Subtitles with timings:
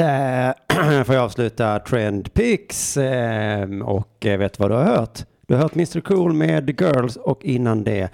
[0.00, 5.18] Där eh, får jag avsluta Trendpix ehm, Och eh, vet vad du har hört?
[5.46, 8.08] Du har hört Mr Cool med Girls och innan det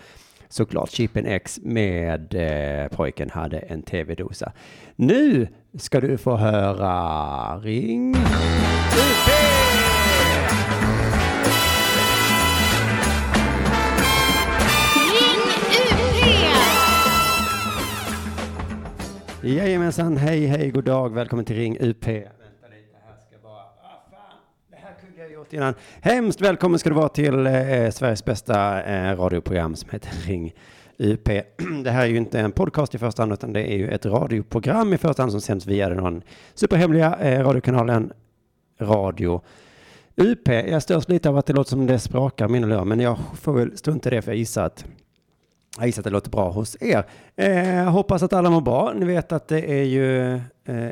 [0.49, 4.53] såklart Chippen X med eh, Pojken hade en tv-dosa.
[4.97, 9.56] Nu ska du få höra Ring Okay.
[19.47, 22.07] Jajamensan, hej hej, god dag, välkommen till Ring UP.
[22.07, 24.39] Vänta lite, här ska bara, ah, fan,
[24.71, 25.75] det här kunde jag gjort innan.
[26.01, 30.55] Hemskt välkommen ska du vara till eh, Sveriges bästa eh, radioprogram som heter Ring
[30.99, 31.25] UP.
[31.85, 34.07] Det här är ju inte en podcast i första hand, utan det är ju ett
[34.07, 36.23] radioprogram i första hand som sänds via den
[36.55, 38.13] superhemliga eh, radiokanalen
[38.81, 39.41] Radio
[40.17, 40.49] UP.
[40.49, 43.53] Jag störs lite av att det låter som det sprakar mina lurar, men jag får
[43.53, 44.85] väl strunta i det för jag gissar att
[45.79, 47.05] jag gissar att det låter bra hos er.
[47.37, 48.93] Eh, hoppas att alla mår bra.
[48.97, 50.41] Ni vet att det är ju eh,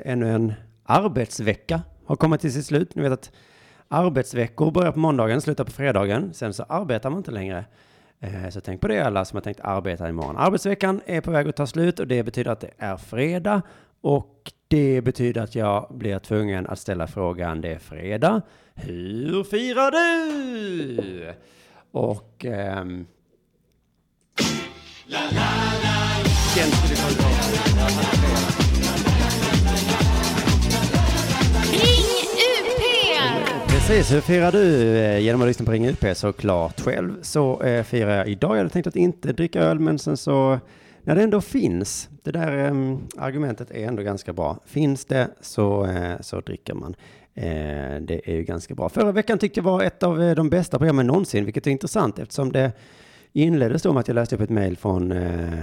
[0.04, 0.52] ännu en
[0.84, 2.94] arbetsvecka har kommit till sitt slut.
[2.94, 3.32] Ni vet att
[3.88, 6.34] arbetsveckor börjar på måndagen, slutar på fredagen.
[6.34, 7.64] Sen så arbetar man inte längre.
[8.20, 10.36] Eh, så tänk på det alla som har tänkt arbeta imorgon.
[10.36, 13.62] Arbetsveckan är på väg att ta slut och det betyder att det är fredag.
[14.00, 18.42] Och det betyder att jag blir tvungen att ställa frågan, det är fredag.
[18.74, 21.32] Hur firar du?
[21.90, 23.06] Och ehm,
[25.14, 25.22] Ring
[32.50, 33.68] UP!
[33.68, 34.96] Precis, hur firar du?
[34.98, 36.80] Eh, genom att lyssna på Ring UP såklart.
[36.80, 38.50] Själv så eh, firar jag idag.
[38.50, 40.58] Jag hade tänkt att inte dricka öl, men sen så
[41.02, 44.58] när det ändå finns, det där eh, argumentet är ändå ganska bra.
[44.66, 46.94] Finns det så, eh, så dricker man.
[47.34, 48.88] Eh, det är ju ganska bra.
[48.88, 52.18] Förra veckan tyckte jag var ett av eh, de bästa programmen någonsin, vilket är intressant
[52.18, 52.72] eftersom det
[53.42, 55.58] inleddes då med att jag läste upp ett mejl från eh,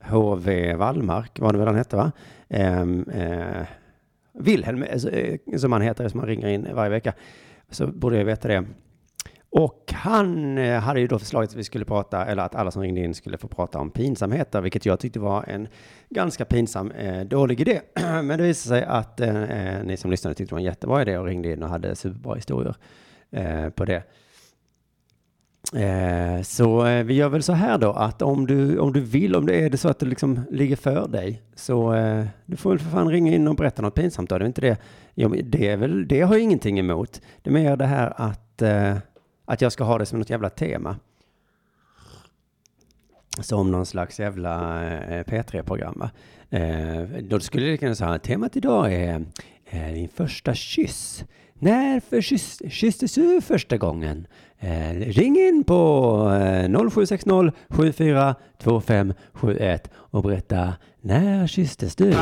[0.00, 2.12] HV Wallmark, var det väl han hette va?
[2.48, 3.66] Vilhelm, eh,
[4.32, 7.12] Wilhelm, eh, eh, som han heter, som han ringer in varje vecka.
[7.70, 8.64] Så borde jag veta det.
[9.50, 12.82] Och han eh, hade ju då förslaget att vi skulle prata, eller att alla som
[12.82, 15.68] ringde in skulle få prata om pinsamheter, vilket jag tyckte var en
[16.08, 17.80] ganska pinsam, eh, dålig idé.
[18.22, 21.02] Men det visade sig att eh, eh, ni som lyssnade tyckte det var en jättebra
[21.02, 22.76] idé och ringde in och hade superbra historier
[23.30, 24.02] eh, på det.
[25.74, 29.36] Eh, så eh, vi gör väl så här då att om du, om du vill,
[29.36, 32.70] om det är det så att det liksom ligger för dig, så eh, du får
[32.70, 34.38] väl för fan ringa in och berätta något pinsamt då.
[34.38, 34.78] Det är inte det.
[35.14, 37.20] Jo, det är väl, det har jag ingenting emot.
[37.42, 38.96] Det är mer det här att, eh,
[39.44, 40.96] att jag ska ha det som något jävla tema.
[43.40, 45.94] Som någon slags jävla eh, P3-program.
[45.98, 46.10] va?
[46.58, 49.24] Eh, då skulle det kunna säga att temat idag är
[49.94, 51.24] din första kyss.
[51.58, 54.26] När för kyss, kysstes du första gången?
[54.60, 62.14] Eh, ring in på eh, 0760 742571 och berätta när kysstes du?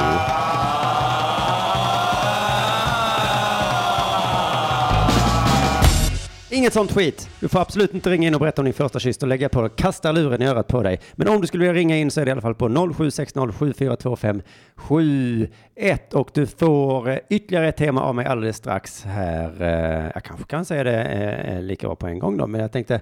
[6.55, 7.29] Inget sånt skit.
[7.41, 9.69] Du får absolut inte ringa in och berätta om din första kyss och lägga på
[9.69, 11.01] kasta luren i örat på dig.
[11.15, 13.53] Men om du skulle vilja ringa in så är det i alla fall på 0760
[13.53, 19.63] 742571 och du får eh, ytterligare ett tema av mig alldeles strax här.
[19.63, 22.73] Eh, jag kanske kan säga det eh, lika bra på en gång då, men jag
[22.73, 23.01] tänkte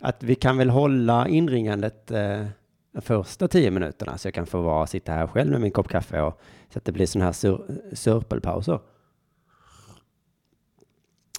[0.00, 2.06] att vi kan väl hålla inringandet
[2.92, 5.88] de första tio minuterna så jag kan få vara, sitta här själv med min kopp
[5.88, 6.40] kaffe och
[6.72, 7.60] så att det blir sådana här sur,
[7.92, 8.78] sörpelpauser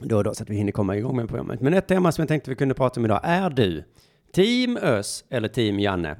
[0.03, 1.61] då och då så att vi hinner komma igång med programmet.
[1.61, 3.19] Men ett tema som jag tänkte vi kunde prata om idag.
[3.23, 3.83] Är du
[4.33, 6.15] team Ös eller team Janne?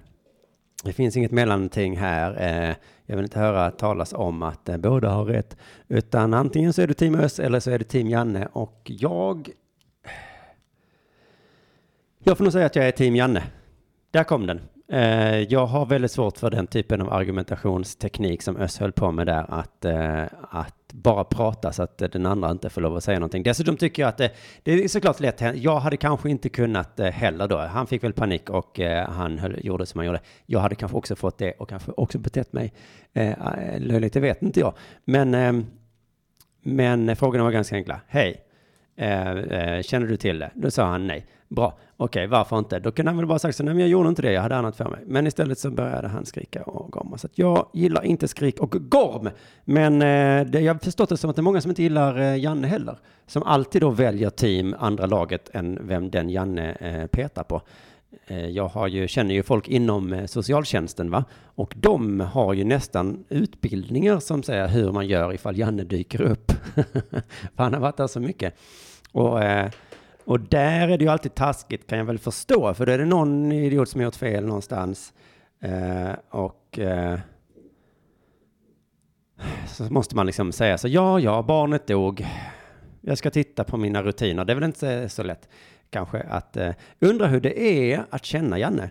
[0.84, 2.42] Det finns inget mellanting här.
[2.42, 2.76] Eh,
[3.06, 5.58] jag vill inte höra talas om att eh, båda har rätt.
[5.88, 8.48] Utan antingen så är du team Ös eller så är du team Janne.
[8.54, 9.50] Och jag...
[12.24, 13.44] Jag får nog säga att jag är team Janne.
[14.12, 14.62] Där kom den.
[14.92, 19.28] Eh, Jag har väldigt svårt för den typen av argumentationsteknik som Öss höll på med
[19.28, 19.46] där.
[19.50, 23.44] Att, eh, att bara prata så att den andra inte får lov att säga någonting.
[23.44, 24.32] Dessutom tycker jag att det,
[24.64, 25.42] det är såklart lätt.
[25.56, 27.58] Jag hade kanske inte kunnat eh, heller då.
[27.58, 30.22] Han fick väl panik och eh, han höll, gjorde som han gjorde.
[30.46, 32.74] Jag hade kanske också fått det och kanske också betett mig
[33.14, 33.34] eh,
[33.80, 34.74] löjligt, det vet inte jag.
[35.06, 35.54] Men, eh,
[36.64, 38.02] men frågorna var ganska enkla.
[38.08, 38.42] Hej,
[39.02, 40.52] eh, eh, känner du till det?
[40.54, 41.26] Då sa han nej.
[41.48, 42.80] Bra, okej, varför inte?
[42.80, 44.56] Då kunde han väl bara sagt så, nej men jag gjorde inte det, jag hade
[44.56, 45.00] annat för mig.
[45.06, 47.18] Men istället så började han skrika och gorma.
[47.18, 49.30] Så att jag gillar inte skrik och gorm.
[49.66, 52.20] Men eh, det, jag har förstått det som att det är många som inte gillar
[52.20, 52.98] eh, Janne heller.
[53.28, 57.62] Som alltid då väljer team andra laget än vem den Janne eh, petar på.
[58.28, 61.24] Eh, Jag har ju, känner ju folk inom eh, socialtjänsten va?
[61.56, 66.52] Och de har ju nästan utbildningar som säger hur man gör ifall Janne dyker upp.
[67.56, 68.56] För han har varit där så mycket.
[69.12, 69.72] Och, eh,
[70.26, 72.74] och där är det ju alltid taskigt kan jag väl förstå.
[72.74, 75.14] För då är det någon idiot som har gjort fel någonstans.
[75.60, 76.80] Eh, och...
[76.80, 77.20] Eh,
[79.68, 82.28] så måste man liksom säga så, ja, ja, barnet dog.
[83.02, 84.46] Jag ska titta på mina rutiner.
[84.46, 85.50] Det är väl inte så lätt
[85.90, 88.90] kanske att eh, undra hur det är att känna Janne.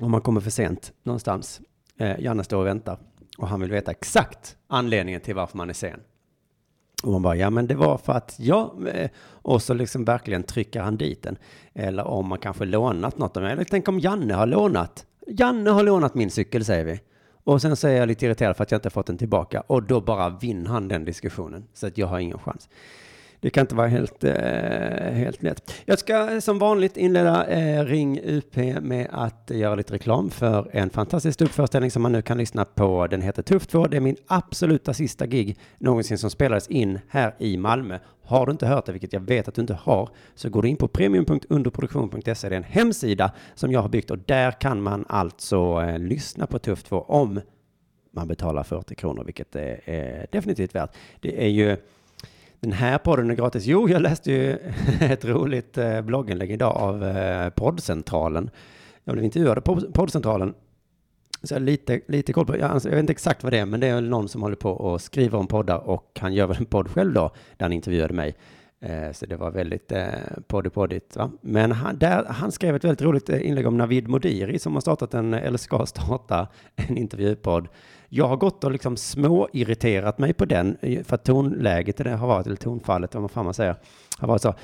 [0.00, 1.60] Om man kommer för sent någonstans.
[1.98, 2.98] Eh, Janne står och väntar
[3.38, 6.00] och han vill veta exakt anledningen till varför man är sen.
[7.02, 10.42] Och man bara, ja men det var för att jag, eh, och så liksom verkligen
[10.42, 11.38] trycker han dit den.
[11.74, 13.52] Eller om man kanske lånat något av mig.
[13.52, 15.06] Eller tänk om Janne har lånat.
[15.26, 17.00] Janne har lånat min cykel säger vi.
[17.44, 19.60] Och sen så är jag lite irriterad för att jag inte fått den tillbaka.
[19.60, 21.64] Och då bara vinner han den diskussionen.
[21.74, 22.68] Så att jag har ingen chans.
[23.40, 24.32] Det kan inte vara helt, eh,
[25.12, 25.72] helt lätt.
[25.84, 30.90] Jag ska som vanligt inleda eh, Ring UP med att göra lite reklam för en
[30.90, 33.06] fantastisk uppföreställning som man nu kan lyssna på.
[33.06, 33.86] Den heter Tuff 2.
[33.86, 37.98] Det är min absoluta sista gig någonsin som spelades in här i Malmö.
[38.24, 40.68] Har du inte hört det, vilket jag vet att du inte har, så går du
[40.68, 42.48] in på premium.underproduktion.se.
[42.48, 46.46] Det är en hemsida som jag har byggt och där kan man alltså eh, lyssna
[46.46, 47.40] på Tuff 2 om
[48.10, 50.90] man betalar 40 kronor, vilket är, är definitivt värt.
[51.20, 51.76] Det är ju
[52.60, 53.66] den här podden är gratis.
[53.66, 54.50] Jo, jag läste ju
[55.00, 58.50] ett roligt eh, blogginlägg idag av eh, poddcentralen.
[59.04, 60.54] Jag blev intervjuad på poddcentralen.
[61.42, 63.58] Så jag har lite, lite koll på, jag, anser, jag vet inte exakt vad det
[63.58, 66.34] är, men det är väl någon som håller på och skriver om poddar och han
[66.34, 68.36] gör väl en podd själv då, där han intervjuade mig.
[68.80, 70.08] Eh, så det var väldigt eh,
[70.46, 71.16] poddigt.
[71.16, 71.30] Va?
[71.40, 75.14] Men han, där, han skrev ett väldigt roligt inlägg om Navid Modiri som har startat
[75.14, 77.68] en, eller ska starta en intervjupodd.
[78.08, 82.26] Jag har gått och liksom småirriterat mig på den, eh, för att tonläget det har
[82.26, 83.76] varit, eller tonfallet, vad fan man säger,
[84.18, 84.54] har varit så.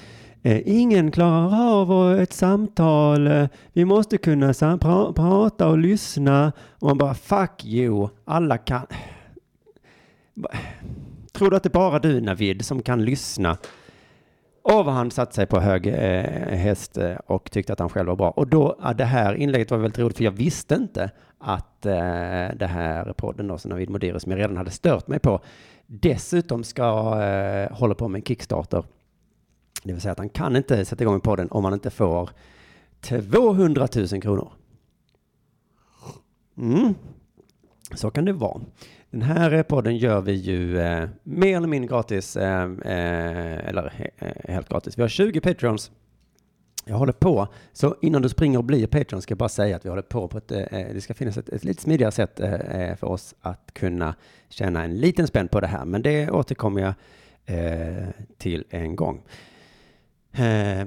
[0.42, 6.52] Eh, ingen klarar av ett samtal, eh, vi måste kunna sam- pra- prata och lyssna.
[6.78, 8.86] Och man bara, fuck you, alla kan...
[11.32, 13.56] Tror du att det är bara du Navid som kan lyssna?
[14.64, 15.94] Och vad han satte sig på hög eh,
[16.56, 18.30] häst eh, och tyckte att han själv var bra.
[18.30, 21.92] Och då, ja, det här inlägget var väldigt roligt, för jag visste inte att eh,
[22.56, 25.40] det här podden då, som Navid Modiri, som jag redan hade stört mig på,
[25.86, 28.84] dessutom ska eh, hålla på med en Kickstarter.
[29.82, 32.30] Det vill säga att han kan inte sätta igång med podden om han inte får
[33.00, 34.52] 200 000 kronor.
[36.58, 36.94] Mm.
[37.94, 38.60] Så kan det vara.
[39.14, 43.92] Den här eh, podden gör vi ju eh, mer eller mindre gratis, eh, eh, eller
[43.96, 44.98] he- eh, helt gratis.
[44.98, 45.90] Vi har 20 Patreons.
[46.84, 49.84] Jag håller på, så innan du springer och blir Patreon ska jag bara säga att
[49.84, 52.40] vi håller på på ett, eh, eh det ska finnas ett, ett lite smidigare sätt
[52.40, 54.14] eh, för oss att kunna
[54.48, 56.94] tjäna en liten spänn på det här, men det återkommer jag
[57.46, 58.08] eh,
[58.38, 59.22] till en gång.
[60.32, 60.86] Eh,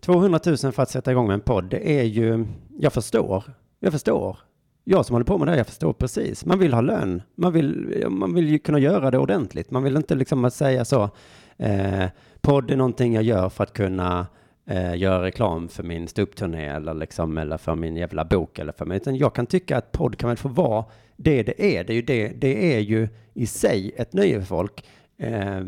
[0.00, 2.46] 200 000 för att sätta igång med en podd, det är ju,
[2.78, 3.44] jag förstår,
[3.80, 4.38] jag förstår.
[4.84, 6.44] Jag som håller på med det, här, jag förstår precis.
[6.44, 7.22] Man vill ha lön.
[7.34, 9.70] Man vill, man vill ju kunna göra det ordentligt.
[9.70, 11.10] Man vill inte liksom säga så,
[11.56, 12.04] eh,
[12.40, 14.26] podd är någonting jag gör för att kunna
[14.66, 18.84] eh, göra reklam för min ståuppturné eller, liksom, eller för min jävla bok eller för
[18.84, 18.96] mig.
[18.96, 20.84] Utan jag kan tycka att podd kan väl få vara
[21.16, 21.84] det det är.
[21.84, 24.84] Det är ju, det, det är ju i sig ett nöje för folk.
[25.18, 25.60] Eh,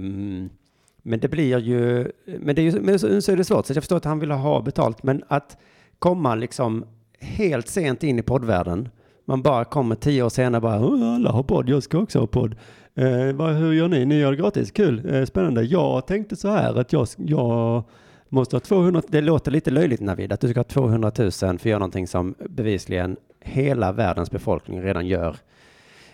[1.03, 3.73] men det blir ju, men, det är ju, men så, så är det svårt, så
[3.73, 5.57] jag förstår att han vill ha betalt, men att
[5.99, 6.85] komma liksom
[7.21, 8.89] helt sent in i poddvärlden,
[9.29, 10.75] man bara kommer tio år senare bara,
[11.15, 12.57] alla har podd, jag ska också ha podd.
[12.95, 14.05] Eh, vad, hur gör ni?
[14.05, 14.71] Ni gör det gratis?
[14.71, 15.63] Kul, eh, spännande.
[15.63, 17.85] Jag tänkte så här att jag, jag
[18.29, 21.47] måste ha 200, det låter lite löjligt Navid, att du ska ha 200 000 för
[21.47, 25.37] att göra någonting som bevisligen hela världens befolkning redan gör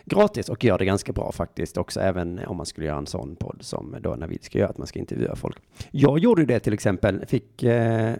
[0.04, 3.36] gratis och gör det ganska bra faktiskt också, även om man skulle göra en sån
[3.36, 5.56] podd som då Navid ska göra, att man ska intervjua folk.
[5.90, 8.14] Jag gjorde ju det till exempel, fick, eh,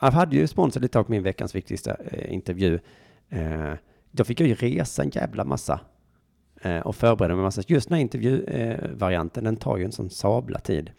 [0.00, 2.78] jag hade ju sponsrat lite tag på min veckans viktigaste eh, intervju.
[3.28, 3.72] Eh,
[4.18, 5.80] då fick jag ju resa en jävla massa
[6.62, 7.62] eh, och förbereda mig massa.
[7.66, 10.90] Just den här intervjuvarianten, den tar ju en sån sabla tid.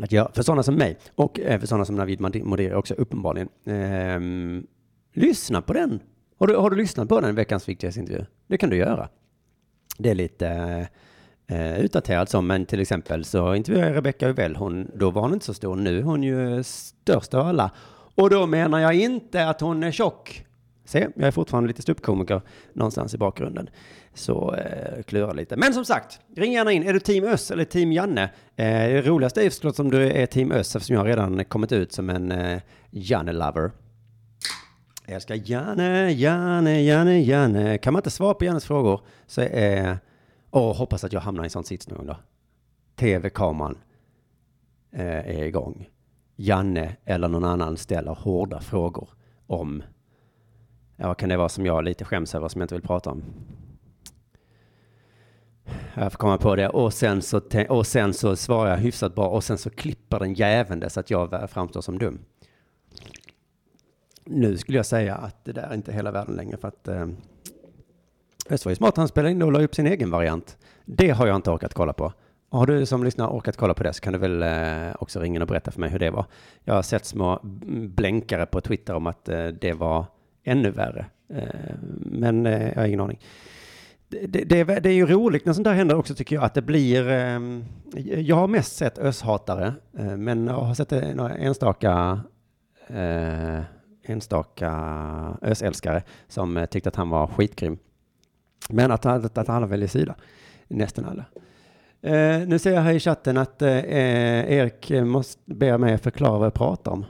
[0.00, 3.48] Att jag, för sådana som mig och eh, för sådana som Navid Modiri också uppenbarligen.
[3.64, 4.66] Ehm,
[5.12, 6.00] lyssna på den.
[6.38, 8.24] Har du, har du lyssnat på den veckans viktigaste intervju?
[8.46, 9.08] Det kan du göra.
[9.98, 10.48] Det är lite
[11.46, 14.56] eh, utdaterat som, men till exempel så intervjuade jag Rebecca Uvell.
[14.56, 15.76] Hon, då var hon inte så stor.
[15.76, 17.70] Nu är hon ju störst av alla.
[18.14, 20.44] Och då menar jag inte att hon är tjock.
[20.84, 23.70] Se, jag är fortfarande lite ståuppkomiker någonstans i bakgrunden.
[24.14, 25.56] Så eh, klura lite.
[25.56, 26.82] Men som sagt, ring gärna in.
[26.82, 28.22] Är du team Öss eller team Janne?
[28.22, 31.72] Eh, det roligaste är förstås såklart om du är team Öss eftersom jag redan kommit
[31.72, 32.60] ut som en eh,
[32.90, 33.70] Janne-lover.
[35.06, 37.78] Jag älskar Janne, Janne, Janne, Janne.
[37.78, 39.98] Kan man inte svara på Jannes frågor så är...
[40.50, 42.16] Åh, hoppas att jag hamnar i en sån sits någon gång då.
[42.96, 43.78] TV-kameran
[44.92, 45.88] eh, är igång.
[46.36, 49.08] Janne eller någon annan ställer hårda frågor
[49.46, 49.82] om...
[51.02, 53.10] Ja, vad kan det vara som jag lite skäms över som jag inte vill prata
[53.10, 53.22] om?
[55.94, 56.68] Jag får komma på det.
[56.68, 60.34] Och sen så, och sen så svarar jag hyfsat bra och sen så klipper den
[60.34, 62.18] jäveln det så att jag framstår som dum.
[64.24, 67.06] Nu skulle jag säga att det där är inte hela världen längre för att eh,
[68.50, 70.58] Öst var ju smart, han spelade in och la upp sin egen variant.
[70.84, 72.12] Det har jag inte orkat kolla på.
[72.50, 75.40] Har du som lyssnar orkat kolla på det så kan du väl eh, också ringa
[75.40, 76.26] och berätta för mig hur det var.
[76.64, 77.40] Jag har sett små
[77.94, 80.06] blänkare på Twitter om att eh, det var
[80.44, 81.06] ännu värre.
[81.28, 83.18] Eh, men eh, jag har ingen aning.
[84.08, 86.62] Det, det, det, är- ju roligt när sånt där händer också tycker jag, att det
[86.62, 87.08] blir...
[87.08, 87.40] Eh,
[88.20, 89.74] jag har mest sett öshatare,
[90.16, 92.20] men jag har sett några enstaka
[94.04, 94.70] enstaka
[95.42, 97.78] ösälskare som tyckte att han var skitgrym.
[98.70, 100.14] Men att, att, att alla väljer sida,
[100.68, 101.24] nästan alla.
[102.14, 103.78] Eh, nu ser jag här i chatten att eh,
[104.52, 107.04] Erik måste be mig förklara vad jag pratar om.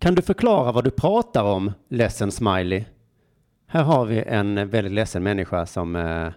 [0.00, 2.84] Kan du förklara vad du pratar om, ledsen smiley?
[3.66, 6.32] Här har vi en väldigt ledsen människa som, eh,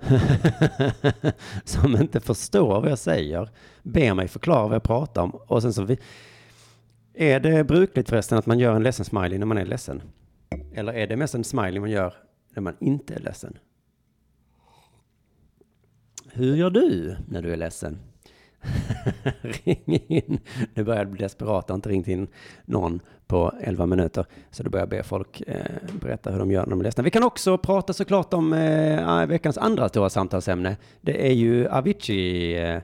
[1.64, 3.50] som inte förstår vad jag säger.
[3.82, 5.30] Ber mig förklara vad jag pratar om.
[5.30, 5.98] Och sen så vi,
[7.14, 10.02] är det brukligt förresten att man gör en ledsen smiley när man är ledsen?
[10.74, 12.14] Eller är det mest en smiley man gör
[12.54, 13.58] när man inte är ledsen?
[16.32, 17.98] Hur gör du när du är ledsen?
[19.40, 20.38] Ring in.
[20.74, 21.64] Nu börjar jag bli desperat.
[21.68, 22.28] Jag har inte ringt in
[22.64, 24.26] någon på 11 minuter.
[24.50, 25.56] Så då börjar jag be folk eh,
[26.00, 27.02] berätta hur de gör när de är ledsna.
[27.02, 30.76] Vi kan också prata såklart om eh, ah, veckans andra stora samtalsämne.
[31.00, 32.80] Det är ju Avicii eh,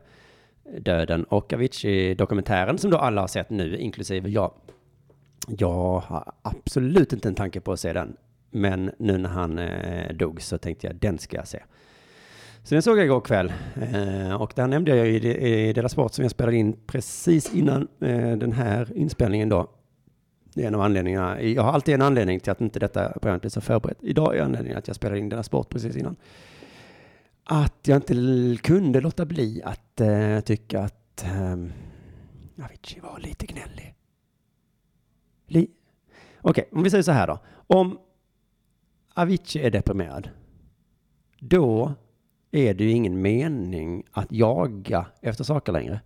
[0.78, 4.52] döden och Avicii-dokumentären som då alla har sett nu, inklusive jag.
[5.48, 8.16] Jag har absolut inte en tanke på att se den.
[8.50, 11.62] Men nu när han eh, dog så tänkte jag, den ska jag se.
[12.66, 13.52] Så den såg jag igår kväll.
[13.92, 17.54] Eh, och där nämnde jag ju i, i Dela Sport som jag spelade in precis
[17.54, 19.70] innan eh, den här inspelningen då.
[20.54, 21.42] Det är en av anledningarna.
[21.42, 23.98] Jag har alltid en anledning till att inte detta programmet blir så förberett.
[24.00, 26.16] Idag är anledningen att jag spelade in Dela Sport precis innan.
[27.44, 28.14] Att jag inte
[28.62, 31.72] kunde låta bli att eh, tycka att ehm,
[32.64, 33.94] Avicii var lite gnällig.
[35.46, 35.70] Li-
[36.40, 37.38] Okej, om vi säger så här då.
[37.66, 37.98] Om
[39.14, 40.28] Avicii är deprimerad,
[41.38, 41.94] då
[42.54, 46.00] är det ju ingen mening att jaga efter saker längre.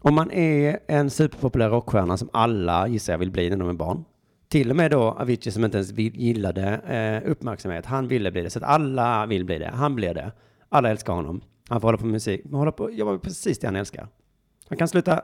[0.00, 3.72] Om man är en superpopulär rockstjärna som alla gissar jag vill bli när de är
[3.72, 4.04] barn.
[4.48, 7.86] Till och med då Avicii som inte ens gillade eh, uppmärksamhet.
[7.86, 8.50] Han ville bli det.
[8.50, 9.70] Så att alla vill bli det.
[9.74, 10.32] Han blev det.
[10.68, 11.40] Alla älskar honom.
[11.68, 12.40] Han får hålla på med musik.
[12.44, 14.08] Han håller på jobba med precis det han älskar.
[14.68, 15.22] Han kan sluta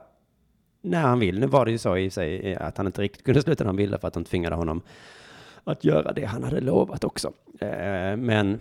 [0.82, 1.40] när han vill.
[1.40, 3.68] Nu var det ju så i sig eh, att han inte riktigt kunde sluta när
[3.68, 4.82] han ville för att de tvingade honom
[5.64, 7.32] att göra det han hade lovat också.
[7.60, 8.58] Eh, men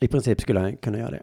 [0.00, 1.22] i princip skulle han kunna göra det.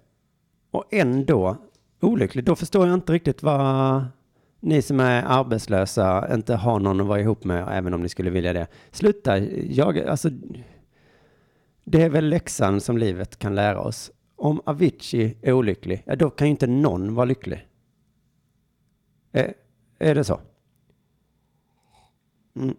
[0.71, 1.57] Och ändå
[1.99, 2.43] olycklig.
[2.45, 4.05] Då förstår jag inte riktigt vad
[4.59, 8.29] ni som är arbetslösa inte har någon att vara ihop med, även om ni skulle
[8.29, 8.67] vilja det.
[8.91, 10.29] Sluta jaga, alltså.
[11.83, 14.11] Det är väl läxan som livet kan lära oss.
[14.35, 17.67] Om Avicii är olycklig, ja, då kan ju inte någon vara lycklig.
[19.31, 19.53] Är,
[19.99, 20.39] är det så?
[22.55, 22.75] Mm.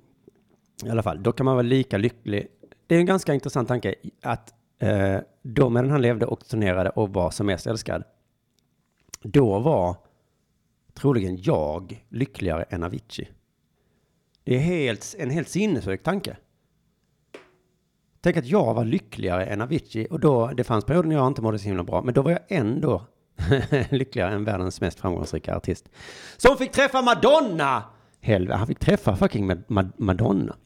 [0.84, 2.46] I alla fall, då kan man vara lika lycklig.
[2.86, 7.12] Det är en ganska intressant tanke att eh, då medan han levde och turnerade och
[7.12, 8.04] var som mest älskad,
[9.22, 9.96] då var
[10.94, 13.28] troligen jag lyckligare än Avicii.
[14.44, 16.36] Det är helt, en helt sinnessjuk tanke.
[18.20, 21.42] Tänk att jag var lyckligare än Avicii och då, det fanns perioder när jag inte
[21.42, 23.06] mådde så himla bra, men då var jag ändå
[23.90, 25.88] lyckligare än världens mest framgångsrika artist.
[26.36, 27.82] Som fick träffa Madonna!
[28.20, 29.52] Helvete, han fick träffa fucking
[29.96, 30.56] Madonna.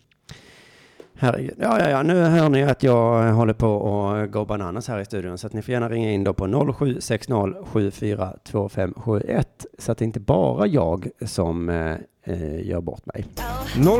[1.22, 1.54] Herregud.
[1.58, 5.04] Ja, ja, ja, nu hör ni att jag håller på att gå bananas här i
[5.04, 10.04] studion, så att ni får gärna ringa in då på 0760 742571 så att det
[10.04, 13.26] inte bara jag som eh, eh, gör bort mig.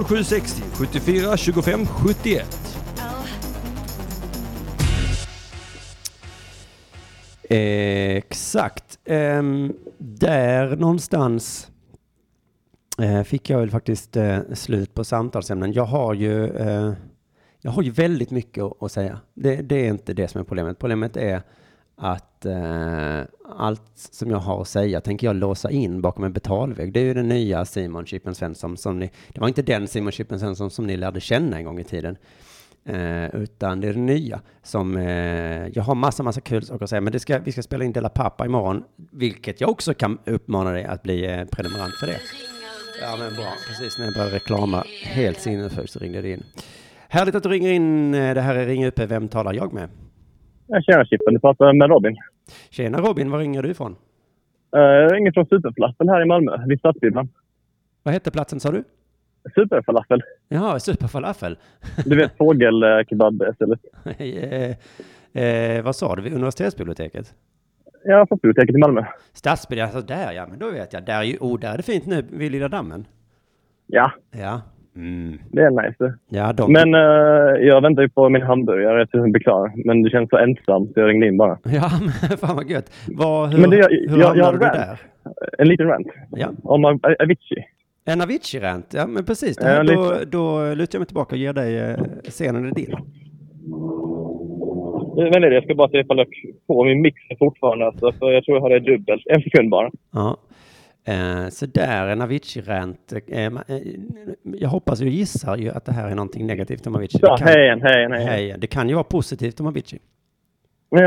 [0.07, 2.81] 0760 74 25 71.
[7.51, 8.99] Exakt.
[9.05, 11.71] Ehm, där någonstans
[13.03, 15.73] eh, fick jag väl faktiskt eh, slut på samtalsämnen.
[15.73, 16.93] Jag har ju, eh,
[17.61, 19.21] jag har ju väldigt mycket att, säga.
[19.35, 20.79] Det, det är inte det som är problemet.
[20.79, 21.43] Problemet är
[21.97, 23.21] att eh,
[23.57, 26.93] allt som jag har att säga tänker jag låsa in bakom en betalvägg.
[26.93, 30.13] Det är ju den nya Simon Chippen Svensson som ni, det var inte den Simon
[30.13, 32.17] Chippen Svensson som ni lärde känna en gång i tiden.
[32.85, 36.91] Eh, utan det är det nya som, eh, jag har massa, massa kul saker att
[36.91, 40.19] säga, men det ska, vi ska spela in Della Pappa imorgon, vilket jag också kan
[40.27, 42.21] uppmana dig att bli eh, prenumerant för det.
[43.03, 46.45] Ja men bra, precis när jag började reklama helt sinnessjukt så ringde det in.
[47.13, 49.89] Härligt att du ringer in, eh, det här är Ring UP, vem talar jag med?
[50.67, 52.17] Ja, tjena Chippen, du pratar med Robin.
[52.71, 53.97] Tjena Robin, var ringer du ifrån?
[54.77, 57.29] Uh, jag ringer från Superfalafel här i Malmö, vid Stadsbibblan.
[58.03, 58.85] Vad hette platsen sa du?
[59.55, 60.23] Superfalafel.
[60.49, 61.59] Jaha, Superfalafel.
[62.05, 63.81] Du vet fågelkebab istället.
[65.35, 67.35] eh, eh, vad sa du, vid universitetsbiblioteket?
[68.05, 69.05] Ja, Stadsbiblioteket i Malmö.
[69.33, 71.07] Stadsbiblioteket, alltså där ja, men då vet jag.
[71.07, 73.07] Där är ju, oh, där är det fint nu vid Lilla Dammen.
[73.87, 74.61] Ja, Ja.
[75.01, 75.39] Mm.
[75.53, 76.15] Det är nice.
[76.29, 76.73] Ja, de...
[76.73, 79.73] Men eh, jag väntar ju på min hamburgare tills den blir klar.
[79.85, 81.59] Men du känns så ensam så jag ringde in bara.
[81.65, 81.91] Ja,
[82.29, 82.93] men fan vad gött.
[83.09, 84.73] Vad, hur Men det- jag- hur jag- jag har du rant.
[84.75, 84.99] där?
[85.59, 86.07] En liten rant.
[86.31, 86.49] Ja.
[86.63, 87.65] Om Av- Avicii.
[88.05, 89.57] En Avicii-rant, ja men precis.
[89.57, 91.97] Det Ja, då, då lutar jag mig tillbaka och ger dig eh,
[92.29, 92.95] scenen är din.
[95.33, 96.27] Men det, jag ska bara se ifall jag
[96.67, 97.87] får min mixer fortfarande.
[97.87, 99.23] Alltså, för jag tror jag har det dubbelt.
[99.27, 99.91] En sekund bara.
[100.13, 100.37] Ja.
[101.05, 103.13] Eh, så där, en Avicii-rant.
[103.13, 103.19] Eh,
[103.51, 104.01] ma- eh,
[104.43, 107.19] jag hoppas och gissar ju att det här är någonting negativt om Avicii.
[107.21, 108.33] Så, Det kan, hej igen, hej igen, hej igen.
[108.51, 108.55] hej.
[108.59, 109.99] Det kan ju vara positivt om Avicii.
[110.97, 111.03] Eh,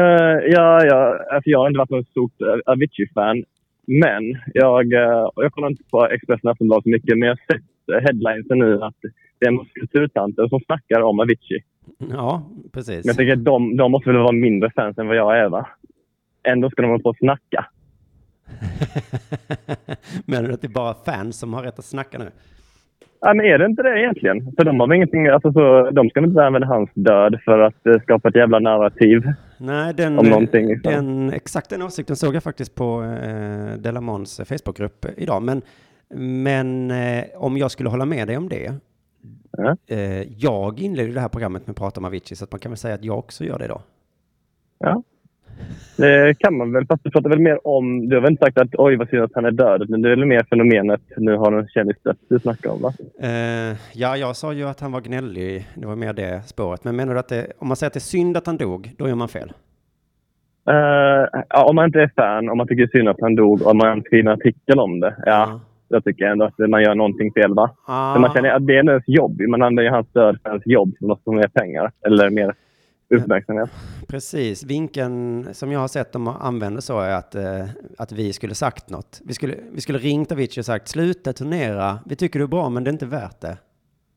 [0.56, 3.44] ja, ja, alltså jag har inte varit något stort eh, Avicii-fan.
[3.88, 4.24] Men
[4.54, 8.00] jag, eh, jag kollar inte på Expressen Aftonbladet så mycket, men jag har sett eh,
[8.06, 8.96] headlinesen nu att
[9.40, 11.64] det är en kulturtanter som snackar om Avicii.
[12.12, 13.06] Ja, Men precis.
[13.06, 15.68] jag tänker att de, de måste väl vara mindre fans än vad jag är, va?
[16.44, 17.66] Ändå ska de hålla på och snacka.
[20.26, 22.32] Menar du att det är bara fans som har rätt att snacka nu?
[23.26, 24.52] Ja, men är det inte det egentligen?
[24.58, 27.60] För de har väl ingenting, alltså så, de ska väl inte använda hans död för
[27.60, 29.22] att eh, skapa ett jävla narrativ.
[29.58, 30.92] Nej, den, Om någonting, liksom.
[30.92, 35.44] den, exakt den åsikten såg jag faktiskt på eh, Delamons Facebookgrupp idag.
[35.44, 35.62] Men,
[36.16, 38.74] men eh, om jag skulle hålla med dig om det.
[39.58, 39.76] Ja.
[39.88, 42.72] Eh, jag inledde det här programmet med att prata om Avicii, så att man kan
[42.72, 43.82] väl säga att jag också gör det då.
[44.80, 45.04] Ja.
[45.98, 48.10] Det kan man väl, fast du pratar väl mer om...
[48.10, 50.12] Du har väl inte sagt att oj vad synd att han är död, men det
[50.12, 52.94] är väl mer fenomenet nu har en kändis dött du snackar om va?
[53.22, 55.68] Eh, ja, jag sa ju att han var gnällig.
[55.76, 56.84] Det var mer det spåret.
[56.84, 58.92] Men menar du att det, om man säger att det är synd att han dog,
[58.98, 59.54] då gör man fel?
[60.70, 63.72] Eh, ja, om man inte är fan, om man tycker synd att han dog och
[63.72, 65.16] om man skriver en artikel om det.
[65.26, 67.72] Ja, jag tycker ändå att man gör någonting fel va?
[67.88, 69.42] Ah, man känner att det är ens jobb.
[69.42, 72.54] Man använder ju hans död för hans jobb för något som mer pengar eller mer
[73.14, 73.70] uppmärksamhet.
[74.08, 74.66] Precis.
[74.66, 77.66] Vinkeln som jag har sett dem använda så är att, eh,
[77.98, 79.22] att vi skulle sagt något.
[79.26, 82.00] Vi skulle, vi skulle ringt Avicii och sagt sluta turnera.
[82.06, 83.58] Vi tycker du är bra, men det är inte värt det.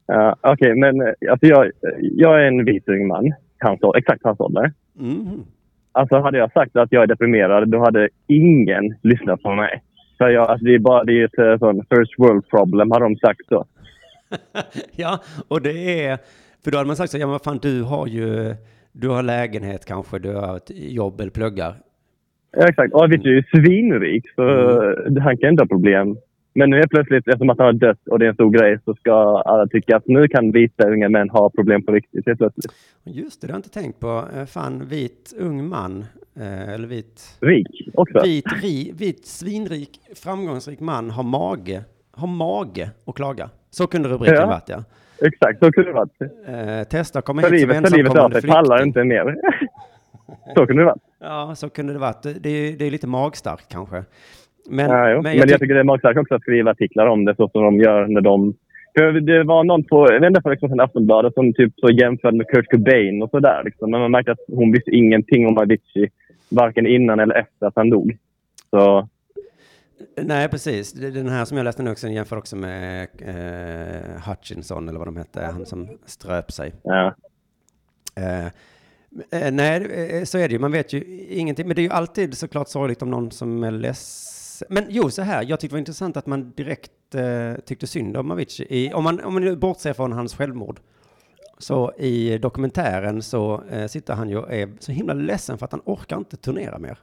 [0.06, 3.32] Ja, Okej, men eh, alltså jag, jag är en vit ung man.
[3.58, 4.72] Hans, exakt hans ålder.
[5.00, 5.44] Mm.
[5.92, 9.82] Alltså hade jag sagt att jag är deprimerad, då hade ingen lyssnat på mig.
[10.18, 13.00] För jag, alltså det är bara det är ett eh, sån first world problem, har
[13.00, 13.66] de sagt så.
[14.96, 16.18] ja, och det är...
[16.64, 18.54] För då hade man sagt så, ja men vad fan, du har ju...
[19.00, 21.74] Du har lägenhet kanske, du har ett jobb eller pluggar.
[22.56, 22.94] Ja, exakt.
[22.94, 26.16] Och Avicii är ju svinrik, så eh, han kan inte ha problem.
[26.54, 28.78] Men nu är plötsligt, eftersom att han har dött och det är en stor grej,
[28.84, 32.38] så ska alla tycka att nu kan vita unga män ha problem på riktigt helt
[32.38, 32.72] plötsligt.
[33.04, 34.24] Just det, det har jag inte tänkt på.
[34.36, 36.04] Eh, Fan, vit ung man,
[36.36, 37.38] eh, eller vit...
[37.40, 38.20] Rik också.
[38.24, 43.50] Vit, ri, vit, svinrik, framgångsrik man har mage, har mage att klaga.
[43.70, 44.46] Så kunde rubriken Ja.
[44.46, 44.84] varit, ja.
[45.22, 46.20] Exakt, så kunde det varit.
[46.46, 48.88] Eh, testa att komma För hit som livet, av ensamkommande sig pallar flykting.
[48.88, 49.36] inte mer.
[50.56, 51.02] så kunde det varit.
[51.20, 52.22] Ja, så kunde det varit.
[52.22, 54.04] Det är, det är lite magstarkt kanske.
[54.70, 57.06] Men, Ja, men Men jag, jag, tyck- tycker det är magstarkt också att skriva artiklar
[57.06, 58.54] om det så som de gör när de...
[58.98, 62.48] För det var någon på, jag vet inte, liksom, Aftonbladet som typ så jämförde med
[62.48, 63.62] Kurt Cobain och sådär.
[63.64, 63.90] Liksom.
[63.90, 66.08] Men man märkte att hon visste ingenting om Avicii,
[66.50, 68.16] varken innan eller efter att han dog.
[68.70, 69.08] Så
[70.16, 70.92] Nej, precis.
[70.92, 75.16] Den här som jag läste nu också jämför också med eh, Hutchinson, eller vad de
[75.16, 76.74] hette, han som ströp sig.
[76.82, 77.14] ja.
[78.14, 78.46] Eh,
[79.30, 80.58] eh, nej, eh, så är det ju.
[80.58, 81.66] Man vet ju ingenting.
[81.66, 84.66] Men det är ju alltid såklart sorgligt om någon som är ledsen.
[84.70, 85.42] Men jo, så här.
[85.42, 88.92] Jag tyckte det var intressant att man direkt eh, tyckte synd om Avicii.
[88.94, 90.80] Om, man, om man bortser från hans självmord.
[91.58, 95.72] Så i dokumentären så eh, sitter han ju och är så himla ledsen för att
[95.72, 96.98] han orkar inte turnera mer.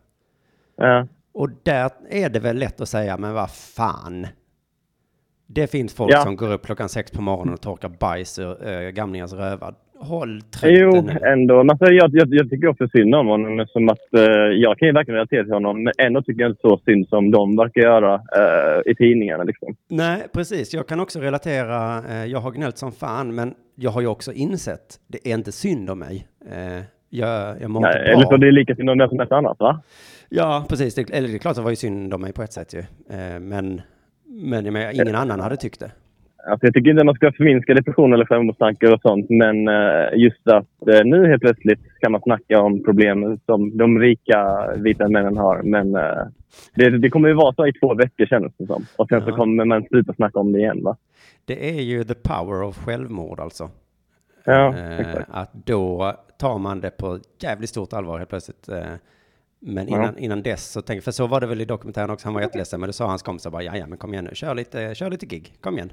[0.75, 1.08] Ja.
[1.34, 4.28] Och där är det väl lätt att säga, men vad fan.
[5.48, 6.22] Det finns folk Ja.
[6.24, 9.76] som går upp klockan sex på morgonen och torkar bajs ur äh, gamlingars rövar.
[10.00, 11.58] Håll Jo, ändå.
[11.63, 13.65] Men alltså, jag, jag, jag tycker också synd om honom.
[13.69, 14.22] Som att, eh,
[14.56, 17.32] jag kan ju verkligen relatera till honom, men ändå tycker jag inte så synd som
[17.32, 19.43] de verkar göra eh, i tidningarna.
[19.43, 19.76] Liksom.
[19.89, 20.74] Nej, precis.
[20.74, 22.04] Jag kan också relatera.
[22.10, 25.52] Eh, jag har gnällt som fan, men jag har ju också insett, det är inte
[25.52, 26.28] synd om mig.
[27.15, 28.38] Jag, jag mår Nej, inte eller så bra.
[28.38, 29.82] det är lika synd om det som ett annat, va?
[30.30, 30.95] Ja, precis.
[30.95, 32.73] Det, eller det är klart att det var ju synd om mig på ett sätt
[32.73, 32.80] ju.
[32.80, 33.82] Eh, men,
[34.28, 35.91] men jag menar, ingen annan hade tyckt det.
[36.49, 39.26] Alltså jag tycker inte att man ska förminska depression eller självmordstankar och sånt.
[39.30, 43.99] Men eh, just att eh, nu helt plötsligt kan man snacka om problem som de
[43.99, 45.62] rika vita männen har.
[45.63, 46.23] Men eh,
[46.76, 48.86] det, det kommer ju vara så i två veckor känns det som.
[48.95, 49.36] Och sen så Ja.
[49.36, 50.97] kommer man sluta snacka om det igen va?
[51.45, 53.69] Det är ju the power of självmord alltså.
[54.45, 55.30] Ja, Eh, exakt.
[55.32, 58.69] att då tar man det på jävligt stort allvar helt plötsligt.
[58.69, 58.84] Eh,
[59.60, 62.34] men innan, innan dess så tänkte, för så var det väl i dokumentären också, han
[62.34, 64.56] var jätteledsen, men då sa hans kompisar bara, ja ja men kom igen nu, kör
[64.56, 65.91] lite, kör lite gig, kom igen.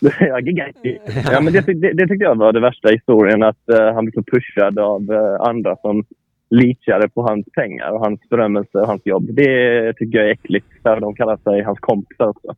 [1.32, 3.42] ja, men det, det, det tyckte jag var det värsta i historien.
[3.42, 6.04] Att eh, han blev så pushad av eh, andra som
[6.50, 9.34] leachade på hans pengar och hans berömmelse och hans jobb.
[9.34, 10.66] Det tycker jag är äckligt.
[10.82, 12.54] Där de kallar sig hans kompisar också.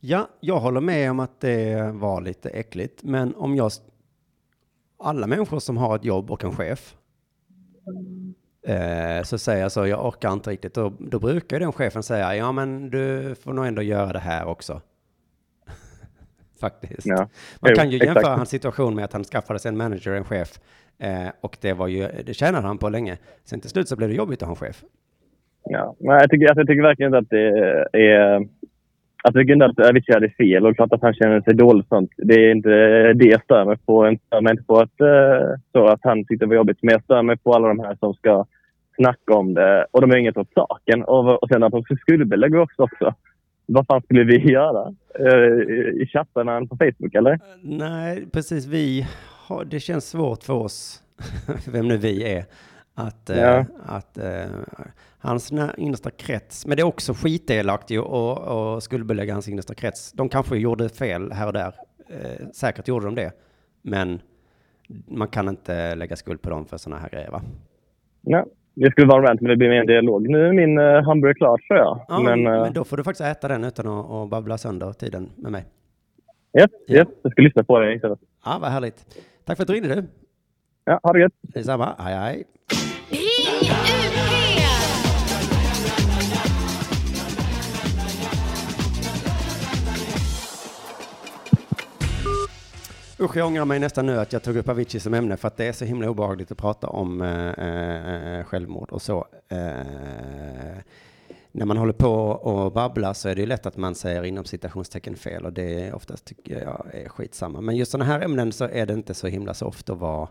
[0.00, 3.70] Ja, jag håller med om att det var lite äckligt, men om jag...
[4.98, 6.96] Alla människor som har ett jobb och en chef,
[8.66, 12.36] eh, så säger jag så, jag orkar inte riktigt, då, då brukar den chefen säga,
[12.36, 14.80] ja men du får nog ändå göra det här också.
[16.60, 17.06] Faktiskt.
[17.06, 17.16] Ja.
[17.60, 18.36] Man Jo, kan ju jämföra exakt.
[18.36, 20.60] hans situation med att han skaffade sig en manager, en chef,
[20.98, 23.18] eh, och det var ju, det tjänade han på länge.
[23.44, 24.84] Sen till slut så blev det jobbigt att ha en chef.
[25.64, 25.96] Ja.
[25.98, 27.48] Men jag, tycker, alltså, jag tycker verkligen att det
[27.92, 28.48] är...
[29.24, 32.10] Jag tycker inte att Avicii hade fel och klart att han känner sig dålig sånt.
[32.16, 32.68] Det är inte
[33.12, 34.06] det jag stör mig på.
[34.06, 36.78] Jag stör mig inte på att, eh, så att han tyckte det var jobbigt.
[36.82, 38.46] Men jag stör mig på alla de här som ska
[38.96, 41.04] snacka om det och de har inget åt saken.
[41.04, 42.88] Och, och sen att de ska skuldbelägga också.
[43.66, 44.94] Vad fan skulle vi göra?
[45.18, 47.38] Eh, I chattarna på Facebook eller?
[47.62, 48.66] Nej, precis.
[48.66, 49.06] Vi
[49.48, 51.02] har, det känns svårt för oss,
[51.72, 52.44] vem nu vi är,
[52.94, 53.64] att, eh, Ja.
[53.86, 54.24] att eh,
[55.18, 60.12] hans innersta krets, men det är också skitelakt ju och, och skuldbelägga hans innersta krets.
[60.12, 61.74] De kanske gjorde fel här och där,
[62.08, 63.32] eh, säkert gjorde de det,
[63.82, 64.20] men
[65.06, 67.42] man kan inte lägga skuld på dem för sådana här grejer va?
[68.22, 68.46] Ja.
[68.74, 70.28] Det skulle vara rant men det blir mer en dialog.
[70.28, 72.04] Nu är min uh, hamburgare klar tror jag.
[72.08, 74.92] Ja, men, men, eh, då får du faktiskt äta den utan att, att babbla sönder
[74.92, 75.64] tiden med mig.
[76.58, 76.96] yes, ja.
[76.96, 78.18] yes, jag ska lyssna på det istället.
[78.44, 79.24] Ja, vad härligt.
[79.44, 80.04] Tack för att du ringde du.
[80.84, 81.32] Ja, ha det gött!
[81.40, 81.94] Detsamma.
[81.98, 82.44] Hej, hej.
[93.20, 95.56] Usch, jag ångrar mig nästan nu att jag tog upp Avicii som ämne för att
[95.56, 99.26] det är så himla obehagligt att prata om eh, eh, eh, självmord och så.
[99.48, 99.58] Eh,
[101.52, 104.44] när man håller på och babblar så är det ju lätt att man säger inom
[104.44, 107.60] citationstecken fel och det är oftast tycker jag är skitsamma.
[107.60, 110.28] Men just sådana här ämnen så är det inte så himla soft att vara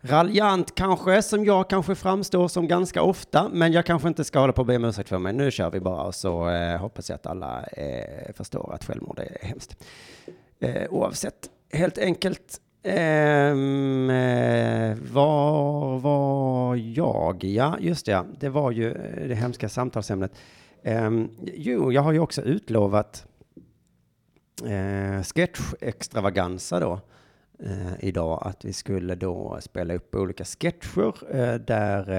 [0.00, 4.52] raljant kanske, som jag kanske framstår som ganska ofta, men jag kanske inte ska hålla
[4.52, 5.32] på och be om ursäkt för mig.
[5.32, 9.18] Nu kör vi bara och så eh, hoppas jag att alla eh, förstår att självmord
[9.18, 9.76] är hemskt.
[10.60, 12.60] Eh, oavsett, helt enkelt.
[12.84, 17.44] Um, eh, var var jag?
[17.44, 18.12] Ja, just det.
[18.12, 18.26] ja.
[18.40, 20.32] Det var ju eh, det hemska samtalsämnet.
[20.84, 23.26] Um, jo, jag har ju också utlovat
[24.64, 27.00] eh, sketch-extravaganza då
[27.58, 28.42] eh, idag.
[28.42, 32.10] Att vi skulle då spela upp olika sketcher eh, där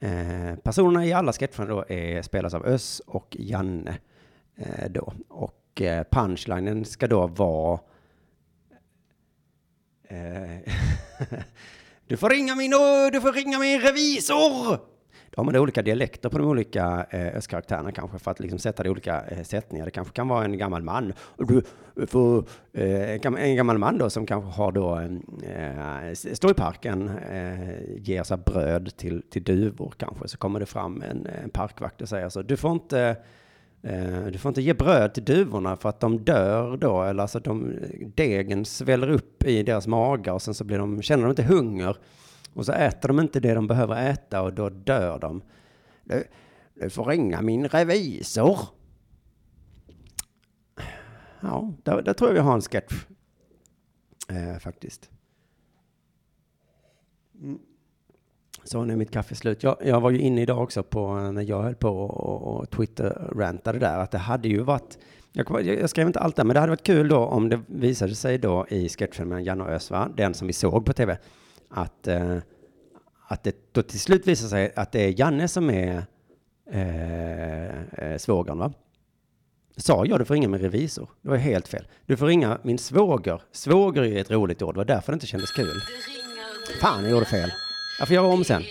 [0.00, 3.98] eh, eh, personerna i alla sketcherna då är, spelas av Öss och Janne
[4.90, 5.12] då.
[5.28, 7.80] Och eh, punchlinen ska då vara
[10.08, 10.72] eh,
[12.06, 12.70] Du får ringa min,
[13.12, 14.78] du får ringa min revisor!
[15.30, 18.58] Då har man då olika dialekter på de olika eh, östkaraktärerna kanske för att liksom
[18.58, 19.84] sätta det i olika eh, sättningar.
[19.84, 21.12] Det kanske kan vara en gammal man.
[21.36, 21.62] Du
[22.06, 27.98] får, eh, en gammal man då som kanske har då, eh, står i parken, eh,
[27.98, 30.28] ger sig bröd till, till duvor kanske.
[30.28, 33.16] Så kommer det fram en, en parkvakt och säger så, du får inte Eh,
[33.82, 37.40] Eh, du får inte ge bröd till duvorna för att de dör då, eller alltså
[37.40, 37.74] de,
[38.14, 41.96] degen sväller upp i deras magar och sen så blir de, känner de inte hunger.
[42.54, 45.42] Och så äter de inte det de behöver äta och då dör de.
[46.04, 46.24] Du,
[46.74, 48.58] du får ringa min revisor.
[51.40, 53.06] Ja, där, där tror jag vi har en sketch.
[54.28, 55.10] Eh, faktiskt.
[57.42, 57.58] Mm.
[58.70, 59.62] Så nu är mitt kaffe slut.
[59.62, 63.78] Jag, jag var ju inne idag också på när jag höll på och, och Twitter-rantade
[63.78, 64.98] där att det hade ju varit,
[65.32, 68.14] jag, jag skrev inte allt där, men det hade varit kul då om det visade
[68.14, 70.08] sig då i sketchen med Janne och Ös, va?
[70.16, 71.18] den som vi såg på tv,
[71.68, 72.36] att, eh,
[73.28, 76.02] att det då till slut visar sig att det är Janne som är
[76.70, 78.72] eh, eh, svågern, va?
[79.76, 81.08] Sa jag du får ringa min revisor?
[81.22, 81.86] Det var helt fel.
[82.06, 83.42] Du får ringa min svåger.
[83.52, 85.80] Svåger är ett roligt ord, det var därför det inte kändes kul.
[86.80, 87.50] Fan, jag gjorde fel.
[87.98, 88.62] Jag får göra om sen.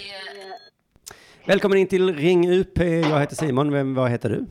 [1.48, 2.78] Välkommen in till Ring UP.
[2.80, 3.72] Jag heter Simon.
[3.72, 4.46] Vem, vad heter du?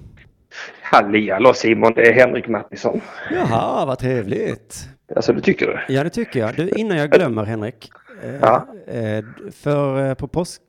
[0.83, 3.01] Hallihallå Simon, det är Henrik Mattisson.
[3.33, 4.89] Jaha, vad trevligt.
[5.17, 5.95] Alltså det tycker du?
[5.95, 6.57] Ja, det tycker jag.
[6.57, 7.91] Du, innan jag glömmer, Henrik.
[8.23, 8.67] Eh, Ja.
[8.87, 10.63] eh, för eh, på, påsk,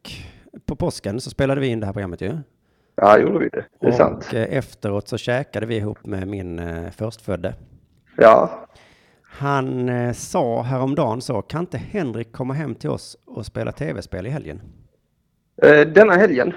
[0.65, 2.37] på påsken så spelade vi in det här programmet ju.
[2.95, 3.65] Ja, gjorde vi det.
[3.79, 4.33] Det är och sant.
[4.33, 7.53] eh, efteråt så käkade vi ihop med min förstfödde.
[8.17, 8.67] Ja,
[9.37, 14.27] Han eh, sa häromdagen så, kan inte Henrik komma hem till oss och spela tv-spel
[14.27, 14.61] i helgen?
[15.61, 16.53] Eh, denna helgen.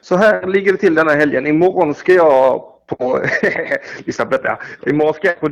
[0.00, 1.46] Så här ligger det till denna helgen.
[1.46, 3.22] Imorgon ska jag på...
[4.04, 4.58] Lyssna på detta.
[4.86, 5.50] Imorgon ska jag på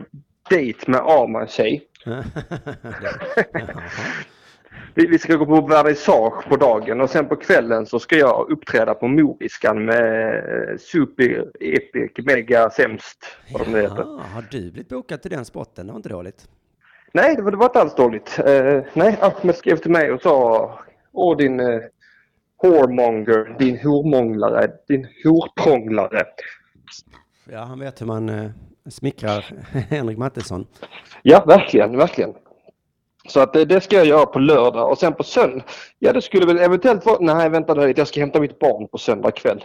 [0.50, 1.82] dejt med Arman-tjej.
[2.04, 3.82] Jaha.
[4.94, 8.50] Vi, vi ska gå på vernissage på dagen och sen på kvällen så ska jag
[8.50, 13.18] uppträda på Moriskan med eh, Super Epic Mega Sämst.
[13.52, 13.96] Vad nu heter.
[13.96, 15.86] Jaha, har du blivit bokad till den spotten?
[15.86, 16.48] Det var inte dåligt.
[17.12, 18.38] Nej, det var, det var inte alls dåligt.
[18.46, 20.78] Eh, nej, Ahmed skrev till mig och sa
[21.12, 21.80] Åh din eh,
[22.62, 26.24] whoremonger, din hormånglare, din horprånglare.
[27.52, 28.50] Ja, han vet hur man eh,
[28.90, 29.44] smickrar
[29.90, 30.66] Henrik Mattesson.
[31.22, 32.34] Ja, verkligen, verkligen.
[33.28, 35.64] Så att det, det ska jag göra på lördag och sen på söndag.
[35.98, 37.18] Ja, det skulle väl eventuellt vara...
[37.20, 39.64] Nej, vänta nu, jag ska hämta mitt barn på söndag kväll.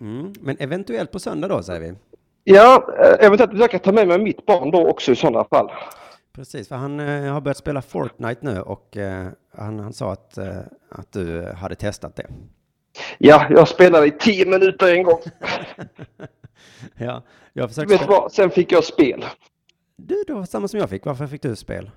[0.00, 0.32] Mm.
[0.40, 1.94] Men eventuellt på söndag då, säger vi.
[2.44, 5.70] Ja, eh, eventuellt försöka ta med mig mitt barn då också i sådana fall.
[6.32, 10.38] Precis, för han eh, har börjat spela Fortnite nu och eh, han, han sa att,
[10.38, 10.58] eh,
[10.90, 12.26] att du hade testat det.
[13.18, 15.20] Ja, jag spelade i tio minuter en gång.
[16.96, 17.22] Ja,
[17.52, 17.94] jag försökte...
[17.94, 18.32] Vet du vad?
[18.32, 19.24] Sen fick jag spel.
[19.96, 21.04] Du, det var samma som jag fick.
[21.04, 21.90] Varför fick du spel?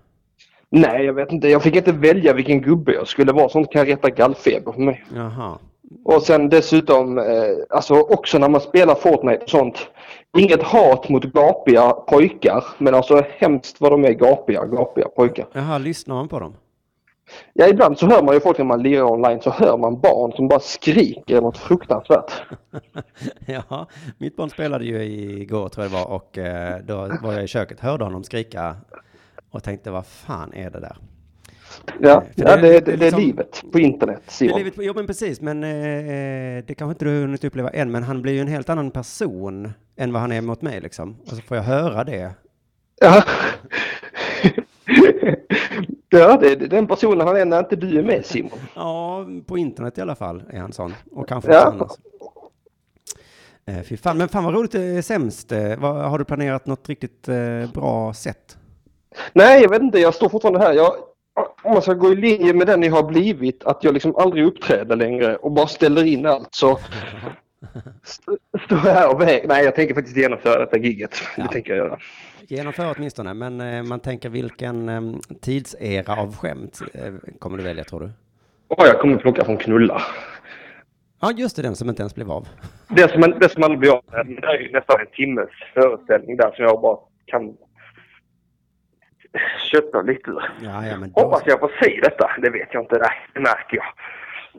[0.69, 1.47] Nej, jag vet inte.
[1.47, 3.49] Jag fick inte välja vilken gubbe jag skulle vara.
[3.49, 5.05] Sånt kan reta gallfeber på mig.
[5.15, 5.57] Jaha.
[6.03, 7.25] Och sen dessutom, eh,
[7.69, 9.87] alltså också när man spelar Fortnite och sånt.
[10.37, 15.47] Inget hat mot gapiga pojkar, men alltså hemskt vad de är gapiga, gapiga pojkar.
[15.53, 16.53] Jaha, lyssnar man på dem?
[17.53, 20.31] Ja, ibland så hör man ju folk när man lirar online så hör man barn
[20.31, 22.31] som bara skriker något fruktansvärt.
[23.45, 27.43] ja, mitt barn spelade ju igår tror jag det var och eh, då var jag
[27.43, 28.75] i köket, hörde honom skrika
[29.55, 30.97] och tänkte vad fan är det där?
[31.99, 34.31] Ja, För ja det- det, det är det, det är liksom- livet på internet, Det
[34.31, 34.57] Simon.
[34.57, 38.03] livet jo men precis, men eh, det kanske inte du har hunnit uppleva än, men
[38.03, 41.15] han blir ju en helt annan person än vad han är mot mig liksom.
[41.21, 42.31] Och så får jag höra det.
[43.01, 43.23] Ja,
[46.09, 48.59] ja det, det är den personen han är när inte du är med, Simon.
[48.75, 50.93] Ja, på internet i alla fall är han sån.
[51.11, 51.71] Och kanske Ja.
[51.73, 51.91] annars.
[53.65, 55.51] Eh, fy fan, men fan vad roligt det är sämst.
[55.51, 58.57] Eh, vad, har du planerat något riktigt eh, bra sätt?
[59.33, 59.99] Nej, jag vet inte.
[59.99, 60.73] Jag står fortfarande här.
[60.73, 60.93] Jag,
[61.63, 64.45] om man ska gå i linje med den ni har blivit, att jag liksom aldrig
[64.45, 66.79] uppträder längre och bara ställer in allt så
[68.03, 68.31] st-
[68.65, 69.47] står jag här och väger.
[69.47, 71.15] Nej, jag tänker faktiskt genomföra detta giget.
[71.37, 71.43] Ja.
[71.43, 71.99] Det tänker jag göra.
[72.47, 75.01] Genomför åtminstone, men eh, man tänker vilken eh,
[75.41, 78.09] tidsera av skämt eh, kommer du välja tror du?
[78.67, 80.01] Och jag kommer plocka från knulla.
[81.21, 82.47] Ja, just det, den som inte ens blev av.
[82.89, 86.37] Det som, man- det som aldrig blir av det är ju nästan en timmes föreställning
[86.37, 87.53] där som jag bara kan
[89.71, 90.31] köpa lite.
[90.63, 92.29] Ja, ja, då, Hoppas jag får se detta.
[92.41, 92.97] Det vet jag inte.
[92.97, 93.85] Nej, det märker jag.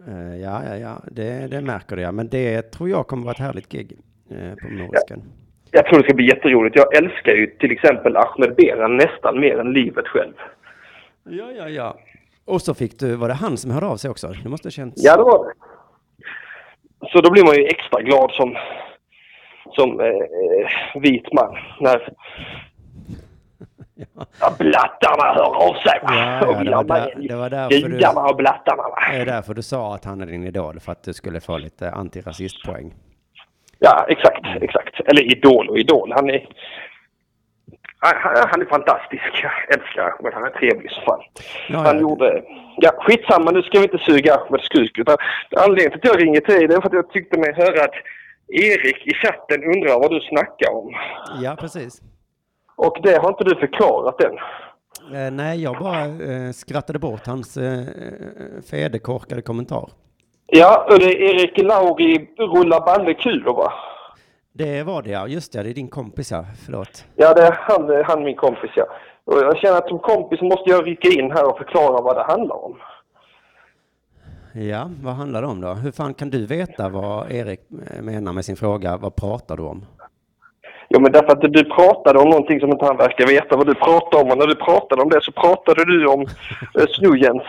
[0.08, 2.12] eh, ja, ja, ja, det, det märker du ja.
[2.12, 3.98] Men det tror jag kommer vara ett härligt gig
[4.30, 5.22] eh, på Morisken.
[5.70, 6.76] Jag tror det ska bli jätteroligt.
[6.76, 10.34] Jag älskar ju till exempel Ahmed Beran nästan mer än livet själv.
[11.24, 11.96] Ja, ja, ja.
[12.44, 14.28] Och så fick du, var det han som hörde av sig också?
[14.42, 15.04] Det måste ha känts...
[15.04, 15.52] Ja, det var det.
[17.12, 18.56] Så då blir man ju extra glad som,
[19.72, 22.14] som eh, eh, vit man när
[23.98, 24.26] Ja.
[24.40, 26.00] ja, blattarna hör av sig.
[26.02, 26.08] va?
[26.14, 28.82] Ja, ja, det var med där- det var därför du- Gudarna och blattarna.
[28.82, 28.98] Va?
[29.12, 31.58] Det är därför du sa att han är din idol, för att du skulle få
[31.58, 32.94] lite antirasistpoäng.
[33.78, 35.00] Ja, exakt, exakt.
[35.00, 36.12] Eller idol och idol.
[36.14, 36.48] Han är,
[38.00, 39.22] han, är fantastisk.
[39.42, 40.34] Jag älskar Ahmed.
[40.34, 41.20] Han är trevlig som fan.
[41.68, 42.00] Ja, Han ja.
[42.00, 42.42] gjorde...
[42.76, 43.50] Ja, skitsamma.
[43.50, 44.98] Nu ska vi inte suga Ahmeds kuk.
[44.98, 45.16] Utan
[45.56, 47.94] anledningen till att jag ringer till dig är för att jag tyckte mig höra att
[48.48, 50.94] Erik i chatten undrar vad du snackar om.
[51.42, 52.00] Ja, precis.
[52.76, 54.38] Och det har inte du förklarat än.
[55.14, 57.84] Eh, nej, jag bara eh, skrattade bort hans eh,
[58.70, 59.90] fedekorkade kommentar.
[60.46, 63.72] Ja, och det är Erik Lauri Rulla Balle Kulo va?
[64.52, 65.28] Det var det, ja.
[65.28, 66.44] Just det, det är din kompis, ja.
[66.64, 67.04] Förlåt.
[67.16, 68.86] Ja, det är han, han min kompis ja.
[69.24, 72.22] Och jag känner att som kompis måste jag rycka in här och förklara vad det
[72.22, 72.76] handlar om.
[74.52, 75.72] Ja, vad handlar det om då?
[75.72, 77.60] Hur fan kan du veta vad Erik
[77.90, 78.96] eh, menar med sin fråga?
[78.96, 79.86] Vad pratar du om?
[80.88, 83.74] Jo, men därför att du pratade om någonting som inte han verkar veta vad du
[83.74, 84.30] pratar om.
[84.30, 86.20] Och när du pratade om det så pratade du om
[86.78, 87.42] eh, Snujens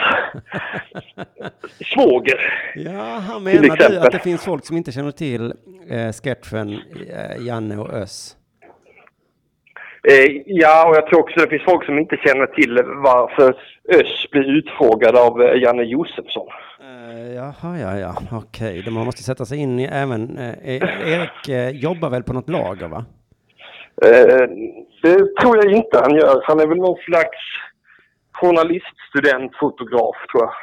[1.94, 2.40] svåger.
[2.76, 5.54] Ja, han menar du att det finns folk som inte känner till
[5.90, 8.38] eh, sketchen eh, Janne och Öss?
[10.10, 13.56] Eh, ja, och jag tror också det finns folk som inte känner till varför
[13.94, 16.48] Öss blir utfrågad av eh, Janne Josefsson.
[16.82, 18.80] Uh, jaha, ja, ja, okej.
[18.80, 18.94] Okay.
[18.94, 20.38] Man måste sätta sig in i även...
[20.38, 23.06] eh, eh, Erik eh, jobbar väl på något lager, va?
[24.06, 24.48] Eh,
[25.02, 26.42] det tror jag inte han gör.
[26.44, 27.38] Han är väl någon slags
[28.34, 30.54] journaliststudent, fotograf tror jag.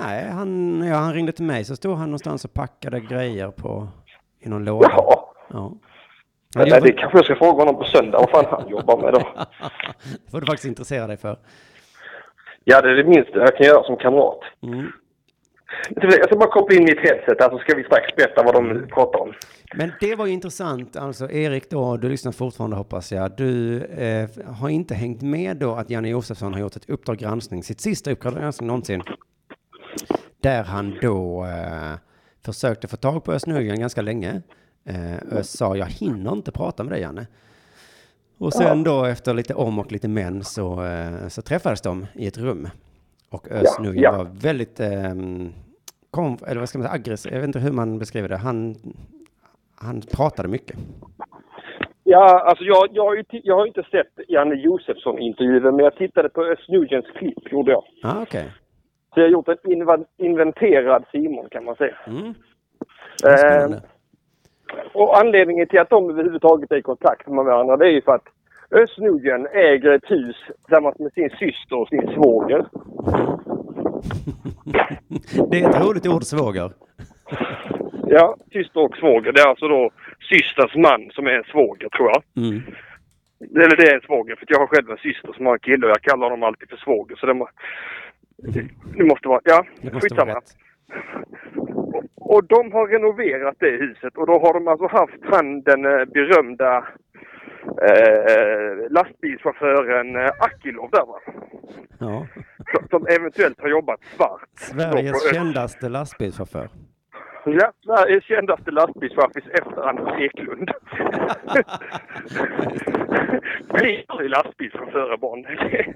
[0.00, 3.88] Nej, han, ja, han ringde till mig så stod han någonstans och packade grejer på,
[4.40, 4.88] i någon låda.
[4.90, 5.18] Jaha.
[5.48, 5.72] Ja.
[6.56, 9.12] Nej, det jobbar, kanske jag ska fråga honom på söndag vad fan han jobbar med
[9.12, 9.18] då.
[10.24, 11.36] det får du faktiskt intressera dig för.
[12.64, 14.40] Ja, det är det minsta jag kan göra som kamrat.
[14.62, 14.92] Mm.
[15.90, 18.86] Jag ska bara koppla in mitt headset här så ska vi strax berätta vad de
[18.88, 19.32] pratar om.
[19.74, 23.36] Men det var ju intressant, alltså Erik då, du lyssnar fortfarande hoppas jag.
[23.36, 27.62] Du eh, har inte hängt med då att Janne Josefsson har gjort ett Uppdrag granskning,
[27.62, 29.02] sitt sista Uppdrag granskning någonsin.
[30.40, 31.98] Där han då eh,
[32.44, 34.42] försökte få tag på Özz ganska länge.
[34.84, 37.26] Eh, Özz sa, jag hinner inte prata med dig Janne.
[38.38, 42.26] Och sen då efter lite om och lite men så, eh, så träffades de i
[42.26, 42.68] ett rum.
[43.32, 44.12] Och Özz Ja, ja.
[44.16, 44.88] var väldigt, eh,
[46.10, 48.36] kom, eller vad ska man säga, aggressiv, jag vet inte hur man beskriver det.
[48.36, 48.74] Han,
[49.76, 50.76] han pratade mycket.
[52.04, 56.28] Ja, alltså jag, jag, har ju jag har inte sett Janne Josefsson-intervjun, men jag tittade
[56.28, 57.82] på Özz Nugens klipp, gjorde jag.
[58.02, 58.52] Ja, okej.
[59.14, 61.96] Så jag har gjort en inva- inventerad Simon, kan man säga.
[62.06, 62.34] Mm.
[63.26, 63.76] Eh,
[64.94, 68.12] och anledningen till att de överhuvudtaget är i kontakt med varandra, det är ju för
[68.14, 68.24] att
[68.72, 72.66] Özz Nujen äger ett hus tillsammans med sin syster och sin svåger.
[75.50, 76.70] Det är ett roligt ord, svåger.
[78.06, 79.32] Ja, syster och svåger.
[79.32, 79.90] Det är alltså då
[80.30, 82.22] systerns man som är en svåger, tror jag.
[82.44, 82.62] Mm.
[83.64, 85.86] Eller det är en svåger, för jag har själv en syster som har en kille
[85.86, 87.16] och jag kallar honom alltid för svåger.
[87.16, 87.48] Så det, må,
[88.96, 89.40] det måste vara...
[89.44, 90.32] Ja, Det måste skitsamma.
[90.32, 90.42] vara.
[92.16, 96.04] Och de har renoverat det huset och då har de alltså haft han den eh,
[96.04, 96.84] berömda
[97.62, 101.18] eh, lastbilschauffören eh, Akilov där va?
[101.98, 102.26] Ja.
[102.90, 104.40] Som- eventuellt har jobbat svart.
[104.40, 106.68] på Sveriges Öst- kändaste lastbilschaufför.
[107.44, 110.70] Ja, Sveriges kändaste lastbilschaffis efter Anders Eklund.
[113.72, 115.42] Blir lastbilschaufförer barn.
[115.42, 115.86] Det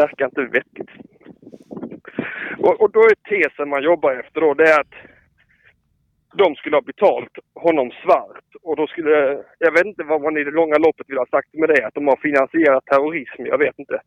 [0.00, 0.90] verkar inte vettigt.
[2.58, 4.94] Och, och då är tesen man jobbar efter då, det är att
[6.36, 8.42] de skulle ha betalt honom svart.
[8.62, 11.54] Och då skulle, jag vet inte vad man i det långa loppet vill ha sagt
[11.54, 14.00] med det, att de har finansierat terrorism, jag vet inte.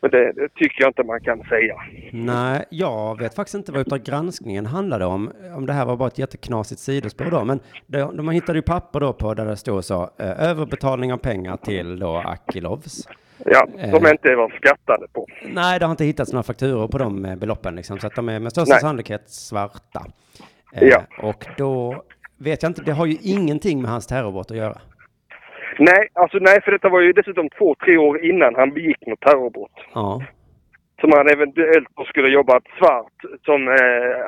[0.00, 1.76] Men det, det tycker jag inte man kan säga.
[2.12, 5.30] Nej, jag vet faktiskt inte vad Uppdrag granskningen handlade om.
[5.56, 7.44] Om det här var bara ett jätteknasigt sidospår då.
[7.44, 10.02] Men de, de hittade ju papper då på där det stod så.
[10.18, 13.08] Eh, överbetalning av pengar till då Akilovs.
[13.44, 14.10] Ja, som Eh.
[14.10, 15.26] inte var skattade på.
[15.42, 17.98] Nej, det har inte hittats några fakturor på de eh, beloppen liksom.
[17.98, 20.04] Så att de är med största sannolikhet svarta.
[20.74, 21.02] Eh, Ja.
[21.22, 22.02] Och då
[22.40, 24.78] vet jag inte, det har ju ingenting med hans terrorbrott att göra.
[25.78, 29.20] Nej, alltså nej, för detta var ju dessutom två, tre år innan han begick något
[29.20, 29.72] terrorbrott.
[29.94, 30.22] Ja.
[31.00, 33.12] Som han eventuellt skulle jobbat svart
[33.44, 33.74] som eh,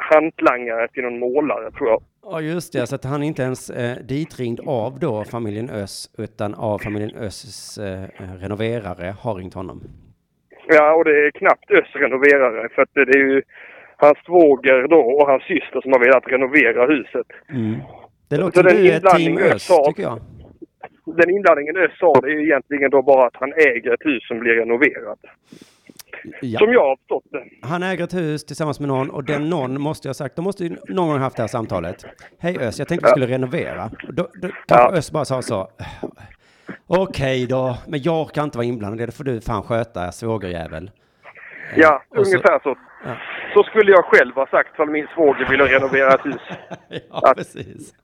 [0.00, 2.02] hantlangare till någon målare, tror jag.
[2.22, 2.86] Ja, just det.
[2.86, 7.16] Så att han är inte ens eh, ditringd av då familjen Öss, utan av familjen
[7.16, 8.02] Öss eh,
[8.40, 9.80] renoverare har ringt honom.
[10.68, 13.42] Ja, och det är knappt Öss renoverare, för att det är ju
[13.96, 17.26] hans svåger då och hans syster som har velat renovera huset.
[18.28, 20.20] Det Så låter du är inblandning team Öss, har- tycker jag.
[21.04, 24.38] Den inblandningen Öss har, det är egentligen då bara att han äger ett hus som
[24.38, 25.18] blir renoverat.
[26.40, 26.58] Ja.
[26.58, 27.44] Som jag har förstått det.
[27.66, 30.42] Han äger ett hus tillsammans med någon och den någon måste jag ha sagt, de
[30.44, 32.06] måste ju någon gång haft det här samtalet.
[32.38, 33.90] Hej Öss, jag tänkte vi skulle renovera.
[34.08, 34.90] Och Då, då Ja.
[34.92, 35.68] Öss bara sa så.
[36.86, 40.90] Okej då, men jag kan inte vara inblandad, det får du fan sköta, svågerjävel.
[41.74, 42.76] Eh, Ja, och så- ungefär så.
[43.06, 43.16] Ja.
[43.54, 46.42] Så skulle jag själv ha sagt om min svåger ville renovera ett hus.
[47.10, 47.94] Ja, precis.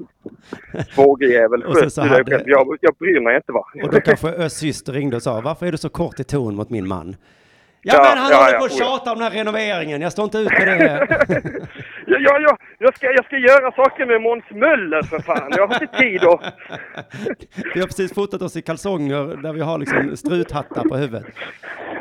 [0.95, 2.43] Svågerjävel, sköt du dig själv.
[2.47, 3.65] Jag, jag bryr mig inte va.
[3.83, 6.55] Och då kanske Öss syster ringde och sa, varför är du så kort i ton
[6.55, 7.17] mot min man?
[7.85, 8.85] Ja, Ja, men han ja, håller på att ja.
[8.85, 11.67] tjata om den här renoveringen, jag står inte ut med det.
[12.07, 15.51] Ja, ja, ja, jag, ska, jag ska göra saker med Måns Möller för fan.
[15.57, 16.41] Jag har inte tid att...
[17.75, 21.27] Vi har precis fotat oss i kalsonger där vi har liksom struthattar på huvudet.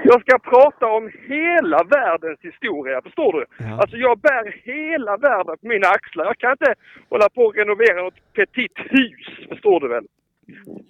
[0.03, 3.45] Jag ska prata om hela världens historia, förstår du?
[3.57, 3.77] Ja.
[3.81, 6.25] Alltså jag bär hela världen på mina axlar.
[6.25, 6.73] Jag kan inte
[7.09, 10.05] hålla på och renovera något petit hus, förstår du väl?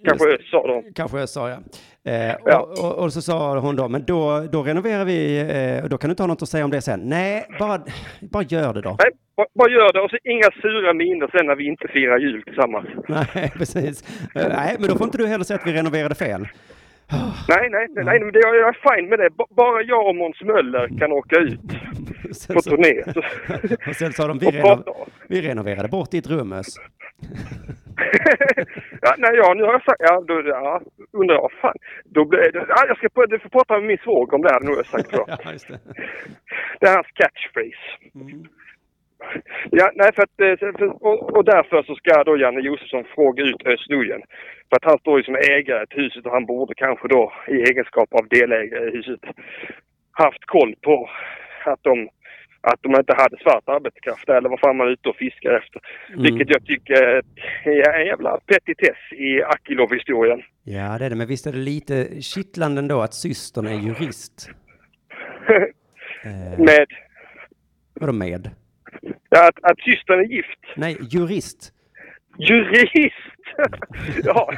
[0.08, 0.94] Kanske Ös sa de.
[0.94, 1.58] Kanske jag sa ja.
[2.12, 2.60] Eh, Ja.
[2.60, 5.98] Och, och, och så sa hon då, men då, då renoverar vi, eh, och då
[5.98, 7.00] kan du inte ha något att säga om det sen.
[7.00, 7.82] Nej, bara,
[8.32, 8.90] bara gör det då.
[8.90, 12.18] Nej, ba- bara gör det och så inga sura miner sen när vi inte firar
[12.20, 12.88] jul tillsammans.
[13.08, 14.04] Nej, precis.
[14.36, 16.48] Eh, nej, men då får inte du heller säga att vi renoverade fel.
[17.50, 19.30] Nej, nej, nej, nej men det, jag är fine med det.
[19.38, 21.60] B- bara jag och Måns Möller kan åka ut
[22.54, 23.04] på turné.
[23.90, 24.84] Och sen sa de, vi, reno,
[25.28, 26.68] vi renoverade bort ditt rum, Ös.
[29.02, 30.02] Ja, nej, ja, nu har jag sagt...
[30.10, 31.78] Ja, då, ja undrar jag, fan.
[32.06, 32.66] Då blir det...
[32.70, 34.86] Ja, jag ska du får prata med min svåger om det här nu har jag
[34.86, 35.10] sagt.
[35.10, 35.26] Så.
[35.44, 35.80] Ja, just det.
[36.80, 37.86] Det är hans catchphrase.
[39.72, 43.44] Ja, nej, för att, eh, för, och, och därför så ska då Janne Josefsson fråga
[43.44, 43.88] ut Özz.
[44.70, 47.56] För att han står ju som ägare till huset och han borde kanske då i
[47.62, 49.20] egenskap av delägare i huset
[50.12, 51.10] haft koll på
[51.66, 52.10] att de,
[52.62, 55.82] att de inte hade svart arbetskraft eller vad fan man är ute och fiskar efter.
[56.18, 56.94] Vilket jag tycker
[57.66, 60.42] är en jävla petitess i Akilov-historien.
[60.64, 61.16] Ja, det är det.
[61.16, 64.50] Men visst är det lite kittlande ändå att systern är jurist?
[66.24, 66.86] Eh, Med
[67.94, 68.50] vadå med?
[69.30, 70.60] ja, att, att systern är gift.
[70.76, 71.74] Nej, jurist.
[72.38, 73.16] Jurist!
[74.24, 74.50] ja.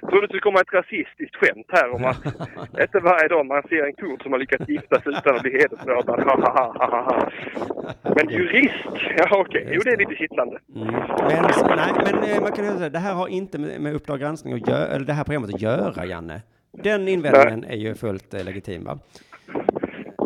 [0.00, 2.26] Jag trodde det skulle komma ett rasistiskt skämt här om att
[2.80, 5.52] inte varje dag man ser en kurd som har lyckats gifta sig utan att bli
[5.52, 6.18] hedersmördad.
[8.16, 8.84] Men jurist?
[9.16, 10.58] Ja okej, jo det är lite kittlande.
[10.76, 10.92] Mm.
[10.92, 11.44] Men,
[11.76, 14.68] nej, men eh, man kan säga, det här har inte med, med Uppdrag granskning att
[14.68, 16.42] göra, eller det här programmet att göra, Janne.
[16.72, 18.98] Den invändningen är ju fullt eh, legitim, va?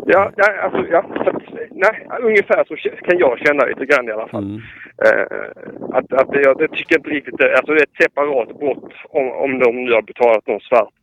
[0.09, 2.75] Ja, nej, alltså, ja, att, nej, ungefär så
[3.09, 4.43] kan jag känna lite grann i alla fall.
[4.43, 4.61] Mm.
[5.05, 8.59] Eh, att, att jag, det tycker jag inte riktigt det, alltså det är ett separat
[8.59, 10.93] brott om, om de nu har betalat någon svart.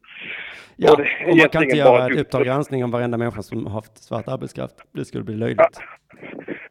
[0.77, 2.21] Ja, Och det och man kan inte göra dumt.
[2.21, 4.75] Uppdrag granskning om varenda människa som har haft svart arbetskraft.
[4.93, 5.79] Det skulle bli löjligt.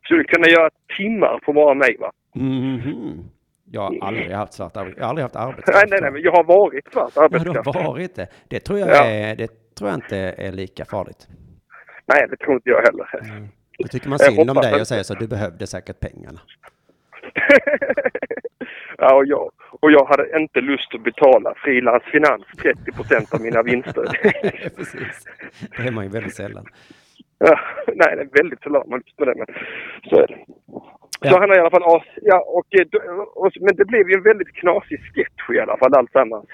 [0.03, 2.11] Skulle kunna göra timmar på bara mig va?
[2.35, 3.23] Mhm.
[3.71, 4.97] Jag har aldrig haft svart arbetskraft.
[4.99, 5.85] Jag har aldrig haft Nej, arbetskraft.
[5.91, 7.77] nej, nej, men jag har varit svart Ja, du arbetskraft.
[7.79, 8.27] har varit det.
[8.49, 9.05] Det tror jag, Ja.
[9.05, 11.27] är, det tror jag inte är lika farligt.
[12.05, 13.07] Nej, det tror inte jag heller.
[13.79, 16.39] Då tycker man synd om dig att- och säger så, du behövde säkert pengarna.
[18.97, 23.41] ja, och jag, och jag hade inte lust att betala Frilans Finans 30 procent av
[23.41, 24.03] mina vinster.
[24.75, 25.25] Precis.
[25.77, 26.65] Det är man ju väldigt sällan.
[27.37, 29.47] ja, nej, det är väldigt sällan man lyssnar det, men
[30.09, 30.37] så är det.
[31.21, 31.29] Ja.
[31.29, 34.09] Så han har i alla fall as, ja, och, eh, då- och, men det blev
[34.09, 36.45] ju en väldigt knasig sketch i alla fall alltsammans.